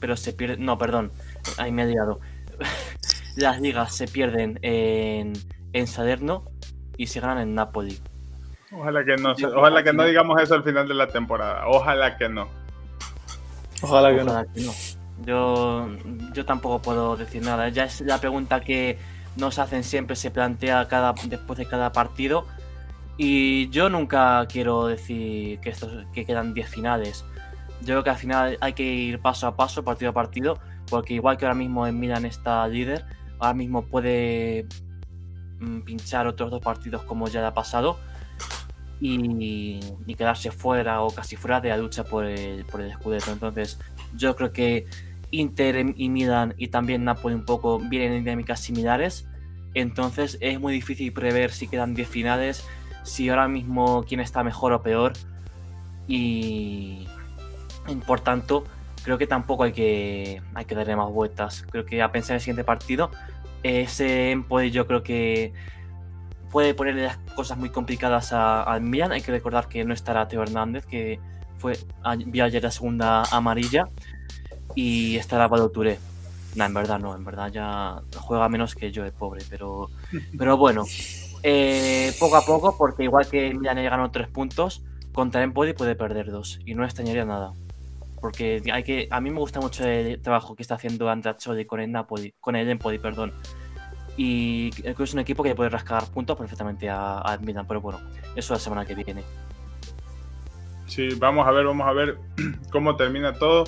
[0.00, 0.64] pero se pierden.
[0.64, 1.12] No, perdón.
[1.58, 2.20] Ahí me he liado.
[3.36, 5.34] Las ligas se pierden en,
[5.72, 6.44] en Salerno
[6.96, 8.00] y se ganan en Napoli.
[8.72, 11.66] Ojalá que no, ojalá que no digamos eso al final de la temporada.
[11.68, 12.48] Ojalá que no.
[13.82, 14.72] Ojalá que, no.
[15.24, 15.88] Yo,
[16.32, 17.68] yo tampoco puedo decir nada.
[17.68, 18.98] Ya es la pregunta que
[19.36, 22.46] nos hacen siempre, se plantea cada, después de cada partido.
[23.18, 27.24] Y yo nunca quiero decir que, estos, que quedan 10 finales.
[27.80, 30.58] Yo creo que al final hay que ir paso a paso, partido a partido
[30.88, 33.04] porque igual que ahora mismo en Milan está líder,
[33.38, 34.66] ahora mismo puede
[35.60, 37.98] mm, pinchar otros dos partidos como ya le ha pasado
[39.00, 39.80] y,
[40.16, 43.32] quedarse fuera o casi fuera de la lucha por el, por el Scudetto.
[43.32, 43.78] Entonces
[44.14, 44.86] yo creo que
[45.30, 49.26] Inter y Milan y también Napoli un poco vienen en dinámicas similares.
[49.74, 52.64] Entonces es muy difícil prever si quedan 10 finales,
[53.02, 55.12] si ahora mismo quién está mejor o peor.
[56.08, 57.06] Y
[58.06, 58.64] por tanto,
[59.06, 61.64] creo que tampoco hay que, hay que darle más vueltas.
[61.70, 63.12] Creo que a pensar en el siguiente partido,
[63.62, 65.52] ese Empoli yo creo que
[66.50, 69.12] puede ponerle las cosas muy complicadas al Milan.
[69.12, 71.20] Hay que recordar que no estará Teo Hernández, que
[71.56, 71.78] fue
[72.26, 73.88] vio ayer la segunda amarilla,
[74.74, 76.00] y estará Valo Touré.
[76.56, 79.88] No, en verdad no, en verdad ya juega menos que yo, el pobre, pero,
[80.36, 80.82] pero bueno,
[81.44, 84.82] eh, poco a poco, porque igual que Milan ya ganó tres puntos,
[85.12, 87.52] contra Empoli puede perder dos, y no extrañaría nada
[88.26, 91.78] porque hay que a mí me gusta mucho el trabajo que está haciendo Choli con
[91.78, 93.32] el Napoli, con el Empoli, perdón.
[94.16, 98.00] Y es un equipo que puede rascar puntos perfectamente a, Milan, pero bueno,
[98.34, 99.22] eso la semana que viene.
[100.86, 102.18] Sí, vamos a ver, vamos a ver
[102.72, 103.62] cómo termina todo.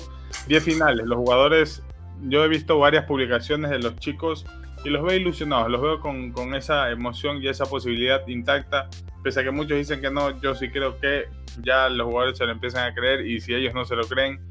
[0.49, 1.05] 10 finales.
[1.05, 1.81] Los jugadores,
[2.27, 4.45] yo he visto varias publicaciones de los chicos
[4.83, 8.89] y los veo ilusionados, los veo con, esa emoción y esa posibilidad intacta.
[9.23, 11.29] Pese a que muchos dicen que no, yo sí creo que
[11.61, 14.48] ya los jugadores se lo empiezan a creer y si ellos no se lo creen,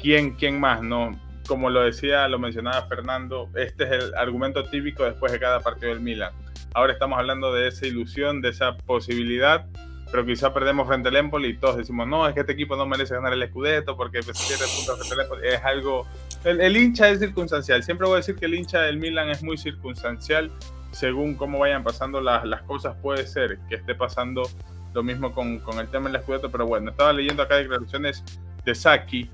[0.00, 0.82] ¿quién, quién más?
[0.82, 5.60] No, como lo decía, lo mencionaba Fernando, este es el argumento típico después de cada
[5.60, 6.32] partido del Milan.
[6.74, 9.66] Ahora estamos hablando de esa ilusión, de esa posibilidad
[10.10, 12.86] pero quizá perdemos frente al Empoli y todos decimos, no, es que este equipo no
[12.86, 15.48] merece ganar el Scudetto porque pierde puntos frente al Empoli.
[15.48, 16.06] Es algo...
[16.44, 17.82] El, hincha es circunstancial.
[17.82, 20.52] Siempre voy a decir que el hincha del Milan es muy circunstancial.
[20.92, 24.42] Según cómo vayan pasando las, las cosas, puede ser que esté pasando
[24.94, 26.52] lo mismo con, con el tema del Scudetto.
[26.52, 28.22] Pero bueno, estaba leyendo acá declaraciones
[28.64, 29.28] de Saki,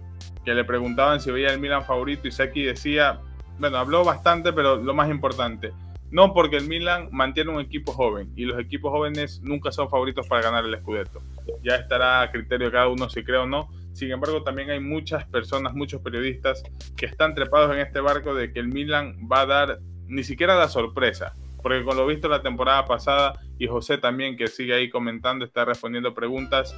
[0.44, 3.20] que le preguntaban si veía el Milan favorito y Saki decía,
[3.58, 5.72] bueno, habló bastante, pero lo más importante,
[6.12, 10.28] no, porque el Milan mantiene un equipo joven y los equipos jóvenes nunca son favoritos
[10.28, 11.22] para ganar el Scudetto.
[11.64, 13.70] Ya estará a criterio de cada uno si cree o no.
[13.94, 16.62] Sin embargo, también hay muchas personas, muchos periodistas
[16.98, 20.54] que están trepados en este barco de que el Milan va a dar ni siquiera
[20.54, 21.34] la sorpresa.
[21.62, 25.64] Porque con lo visto la temporada pasada, y José también que sigue ahí comentando, está
[25.64, 26.76] respondiendo preguntas,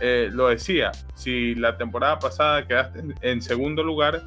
[0.00, 4.22] eh, lo decía, si la temporada pasada quedaste en segundo lugar,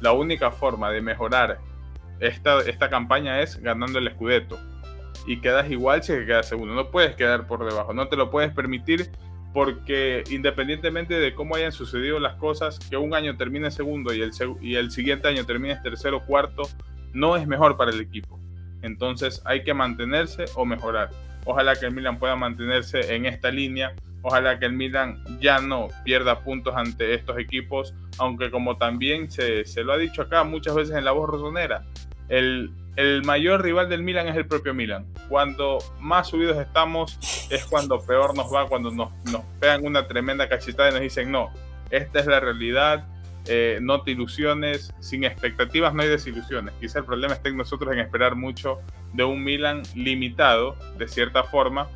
[0.00, 1.58] la única forma de mejorar
[2.20, 4.58] esta, esta campaña es ganando el Scudetto.
[5.26, 6.74] Y quedas igual si quedas segundo.
[6.74, 7.94] No puedes quedar por debajo.
[7.94, 9.10] No te lo puedes permitir
[9.54, 14.32] porque independientemente de cómo hayan sucedido las cosas, que un año termine segundo y el,
[14.60, 16.62] y el siguiente año termine tercero o cuarto,
[17.12, 18.40] no es mejor para el equipo.
[18.82, 21.10] Entonces hay que mantenerse o mejorar.
[21.46, 23.94] Ojalá que el Milan pueda mantenerse en esta línea.
[24.26, 29.66] Ojalá que el Milan ya no pierda puntos ante estos equipos, aunque como también se,
[29.66, 31.84] se lo ha dicho acá muchas veces en la voz rosonera,
[32.28, 32.72] el,
[33.26, 35.06] mayor rival del Milan es el propio Milan.
[35.28, 37.18] Cuando más subidos estamos
[37.50, 41.30] es cuando peor nos va, cuando nos, nos pegan una tremenda cachetada y nos dicen,
[41.30, 41.52] no,
[41.90, 43.06] esta es la realidad,
[43.46, 46.72] eh, no te ilusiones, sin expectativas no hay desilusiones.
[46.80, 48.78] Quizá el problema está en nosotros en esperar mucho
[49.12, 51.90] de un Milan limitado, de cierta forma,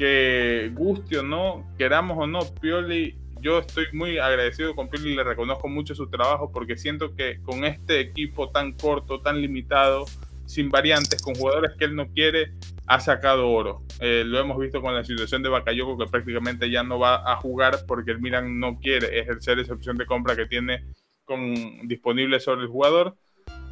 [0.00, 5.14] que guste o no, queramos o no, Pioli yo estoy muy agradecido con Pirlo y
[5.14, 10.06] le reconozco mucho su trabajo porque siento que con este equipo tan corto, tan limitado,
[10.46, 12.54] sin variantes, con jugadores que él no quiere,
[12.86, 13.82] ha sacado oro.
[14.00, 17.36] Eh, lo hemos visto con la situación de Bakayoko que prácticamente ya no va a
[17.36, 20.82] jugar porque el Milan no quiere ejercer esa opción de compra que tiene
[21.26, 23.16] con, disponible sobre el jugador,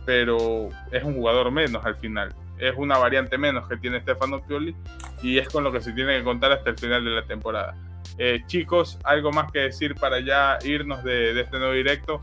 [0.05, 2.35] pero es un jugador menos al final.
[2.59, 4.75] Es una variante menos que tiene Stefano Pioli
[5.23, 7.77] y es con lo que se tiene que contar hasta el final de la temporada.
[8.19, 12.21] Eh, chicos, ¿algo más que decir para ya irnos de, este nuevo directo?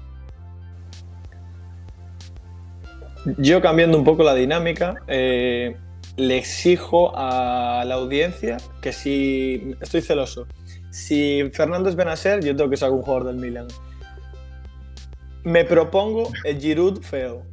[3.37, 5.77] Yo cambiando un poco la dinámica, eh,
[6.17, 10.47] le exijo a la audiencia que si, estoy celoso,
[10.91, 13.67] si Fernando es Benacer, yo tengo que ser un jugador del Milan.
[15.43, 17.43] Me propongo el Giroud feo,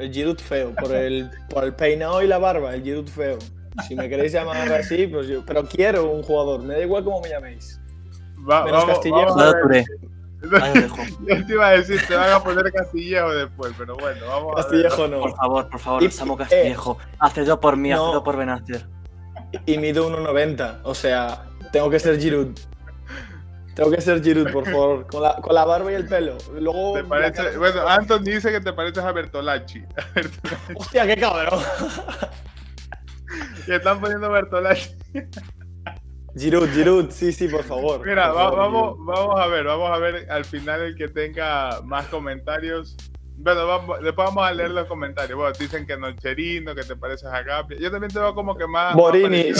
[0.00, 3.38] el Giroud feo, por el, por el peinado y la barba, el Giroud feo.
[3.86, 7.20] Si me queréis llamar así, pues yo, pero quiero un jugador, me da igual cómo
[7.20, 7.80] me llaméis.
[8.48, 9.36] Va, Menos vamos, Castillejo.
[11.26, 15.04] Yo te iba a decir, te van a poner Castillejo después, pero bueno, vamos Castillejo
[15.04, 15.20] a no.
[15.20, 16.96] Por favor, por favor, Samu Castillejo.
[16.98, 18.04] Eh, hace yo por mí, no.
[18.04, 18.86] hace yo por Benacer.
[19.66, 20.80] Y mido 1,90.
[20.84, 22.58] O sea, tengo que ser Giroud.
[23.80, 25.06] Tengo que ser Giroud, por favor.
[25.06, 26.36] Con la, con la barba y el pelo.
[26.52, 27.56] Luego, ¿Te parece?
[27.56, 29.82] Bueno, Anton dice que te pareces a Bertolacci.
[30.74, 31.62] Hostia, qué cabrón.
[33.64, 34.94] que están poniendo Bertolacci.
[36.36, 38.06] Giroud, Giroud, sí, sí, por favor.
[38.06, 42.98] Mira, vamos, vamos a ver, vamos a ver al final el que tenga más comentarios.
[43.42, 45.38] Bueno, vamos, después vamos a leer los comentarios.
[45.38, 47.78] Bueno, dicen que Nocherino, que te pareces a Gapi.
[47.78, 48.94] Yo también te veo como que más.
[48.94, 49.52] Borini,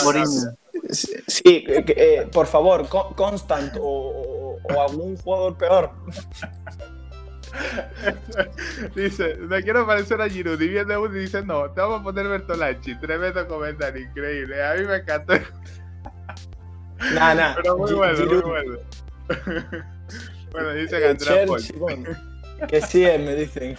[1.26, 5.91] Sí, eh, por favor, Constant o, o, algún jugador peor.
[8.95, 12.05] dice, me quiero parecer a Giroud y viene uno y dice, no, te vamos a
[12.05, 12.97] poner Bertolacci.
[12.97, 14.62] Tremendo comentario, increíble.
[14.62, 15.35] A mí me encantó.
[17.14, 17.55] Nah, nah.
[17.55, 18.78] Pero muy bueno, muy bueno.
[20.53, 21.47] bueno, dice que Andrea
[22.68, 23.76] Que sí es, me dicen.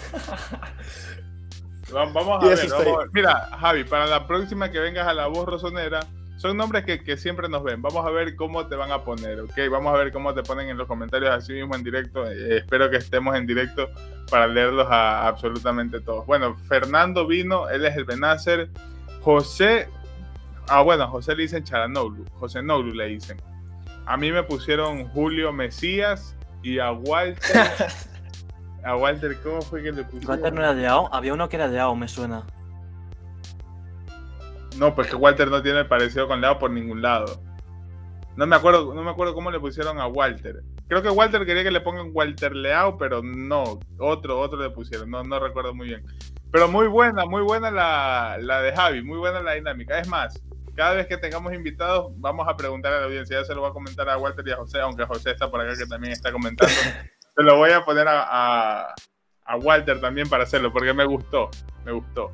[1.92, 3.10] Vamos a, ver, vamos a ver.
[3.12, 6.00] Mira, Javi, para la próxima que vengas a la voz rosonera,
[6.38, 7.82] son nombres que, que, siempre nos ven.
[7.82, 9.58] Vamos a ver cómo te van a poner, ¿ok?
[9.70, 12.26] Vamos a ver cómo te ponen en los comentarios así mismo en directo.
[12.32, 13.90] Eh, espero que estemos en directo
[14.30, 16.26] para leerlos a, absolutamente todos.
[16.26, 18.70] Bueno, Fernando vino, él es el Benacer.
[19.22, 19.88] José
[20.68, 22.26] Ah, bueno, José le dicen Charanoglu.
[22.40, 23.42] José Noglu le dicen.
[24.06, 27.40] A mí me pusieron Julio Mesías y a Walter.
[28.84, 30.30] a Walter, ¿cómo fue que le pusieron?
[30.30, 31.14] Walter no era de AO.
[31.14, 32.46] Había uno que era de AO, me suena.
[34.78, 37.42] No, pues que Walter no tiene parecido con Leao por ningún lado.
[38.36, 40.64] No me acuerdo, no me acuerdo cómo le pusieron a Walter.
[40.88, 45.10] Creo que Walter quería que le pongan Walter Leao, pero no, otro, otro le pusieron,
[45.10, 46.06] no, no recuerdo muy bien.
[46.52, 50.00] Pero muy buena, muy buena la, la de Javi, muy buena la dinámica.
[50.00, 50.42] Es más,
[50.76, 53.40] cada vez que tengamos invitados, vamos a preguntar a la audiencia.
[53.40, 55.62] Ya se lo voy a comentar a Walter y a José, aunque José está por
[55.62, 56.74] acá que también está comentando.
[57.36, 58.94] se lo voy a poner a,
[59.46, 61.50] a, Walter también para hacerlo, porque me gustó,
[61.86, 62.32] me gustó.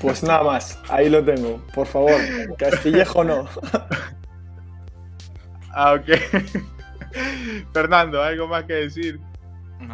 [0.00, 1.64] Pues nada más, ahí lo tengo.
[1.74, 2.20] Por favor,
[2.58, 3.48] Castillejo no.
[5.72, 6.08] ah, ok.
[7.72, 9.20] Fernando, ¿algo más que decir?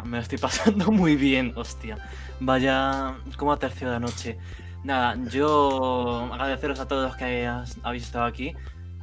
[0.03, 1.97] me lo estoy pasando muy bien, hostia.
[2.39, 4.37] Vaya, como a tercio de noche.
[4.83, 7.47] Nada, yo agradeceros a todos los que
[7.83, 8.55] habéis estado aquí.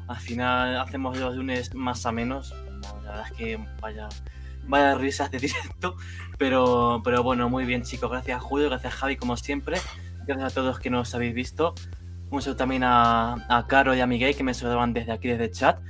[0.09, 2.55] Al final hacemos los lunes más a menos.
[3.03, 4.09] La verdad es que vaya,
[4.65, 5.97] vaya risas de directo.
[6.39, 8.11] Pero, pero bueno, muy bien chicos.
[8.11, 9.79] Gracias Julio, gracias Javi como siempre.
[10.27, 11.75] Gracias a todos que nos habéis visto.
[12.31, 15.45] Un saludo también a, a Caro y a Miguel que me saludaban desde aquí, desde
[15.45, 15.81] el chat.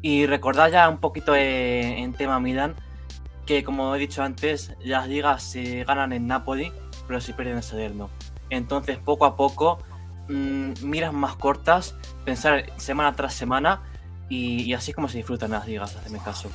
[0.00, 2.74] Y recordad ya un poquito en, en tema Milan
[3.46, 6.72] que como he dicho antes, las ligas se ganan en Napoli,
[7.06, 8.10] pero se pierden en Salerno.
[8.50, 9.78] Entonces, poco a poco,
[10.28, 13.82] mmm, miras más cortas, pensar semana tras semana
[14.32, 16.50] y, así es como se disfrutan las ligas, en mi caso.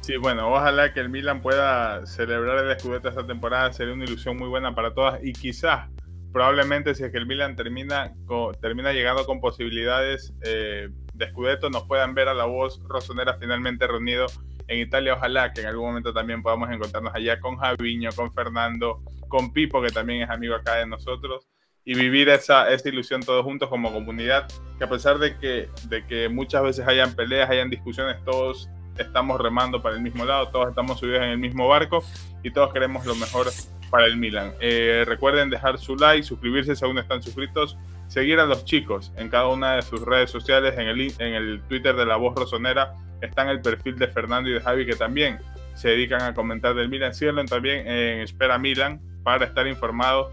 [0.00, 4.36] Sí, bueno, ojalá que el Milan pueda celebrar el Scudetto esta temporada, sería una ilusión
[4.36, 5.90] muy buena para todas y quizás,
[6.32, 8.12] probablemente si es que el Milan termina,
[8.60, 13.86] termina llegando con posibilidades eh, de Scudetto, nos puedan ver a la voz rosonera finalmente
[13.86, 14.26] reunido
[14.68, 15.14] en Italia.
[15.14, 19.82] Ojalá que en algún momento también podamos encontrarnos allá con Javiño, con Fernando, con Pipo,
[19.82, 21.48] que también es amigo acá de nosotros,
[21.84, 26.06] y vivir esa, esa ilusión todos juntos como comunidad, que a pesar de que, de
[26.06, 30.68] que muchas veces hayan peleas, hayan discusiones, todos estamos remando para el mismo lado, todos
[30.68, 32.02] estamos subidos en el mismo barco
[32.42, 33.48] y todos queremos lo mejor
[33.90, 34.54] para el Milan.
[34.60, 37.76] Eh, recuerden dejar su like, suscribirse si aún están suscritos,
[38.08, 41.60] seguir a los chicos en cada una de sus redes sociales, en el, en el
[41.68, 44.96] Twitter de La Voz Rosonera está en el perfil de Fernando y de Javi que
[44.96, 45.38] también
[45.74, 47.14] se dedican a comentar del Milan.
[47.14, 50.28] Síganlo también en Espera Milan para estar informados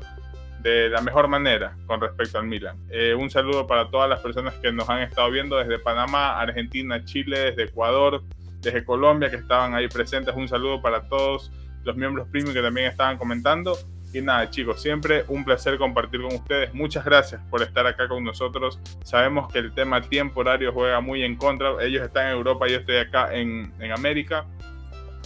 [0.61, 2.77] de la mejor manera con respecto al Milan.
[2.89, 7.03] Eh, un saludo para todas las personas que nos han estado viendo desde Panamá, Argentina,
[7.03, 8.23] Chile, desde Ecuador,
[8.61, 10.35] desde Colombia que estaban ahí presentes.
[10.35, 11.51] Un saludo para todos
[11.83, 13.77] los miembros premium que también estaban comentando.
[14.13, 16.73] Y nada, chicos, siempre un placer compartir con ustedes.
[16.73, 18.79] Muchas gracias por estar acá con nosotros.
[19.03, 21.81] Sabemos que el tema tiempo horario juega muy en contra.
[21.81, 24.45] Ellos están en Europa, yo estoy acá en, en América.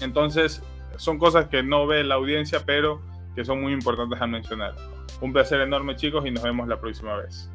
[0.02, 0.62] Entonces,
[0.98, 3.02] son cosas que no ve la audiencia, pero
[3.36, 4.76] que son muy importantes a mencionar.
[5.22, 7.50] Un placer enorme chicos y nos vemos la próxima vez.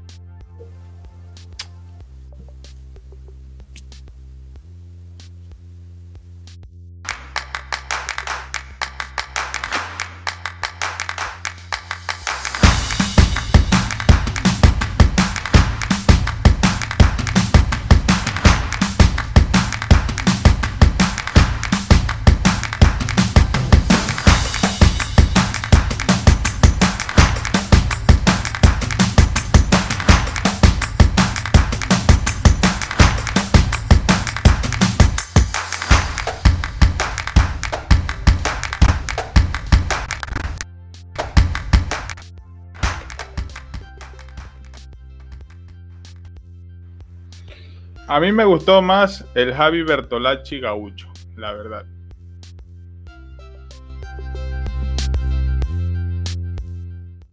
[48.10, 51.06] A mí me gustó más el Javi Bertolacci Gaucho,
[51.36, 51.86] la verdad.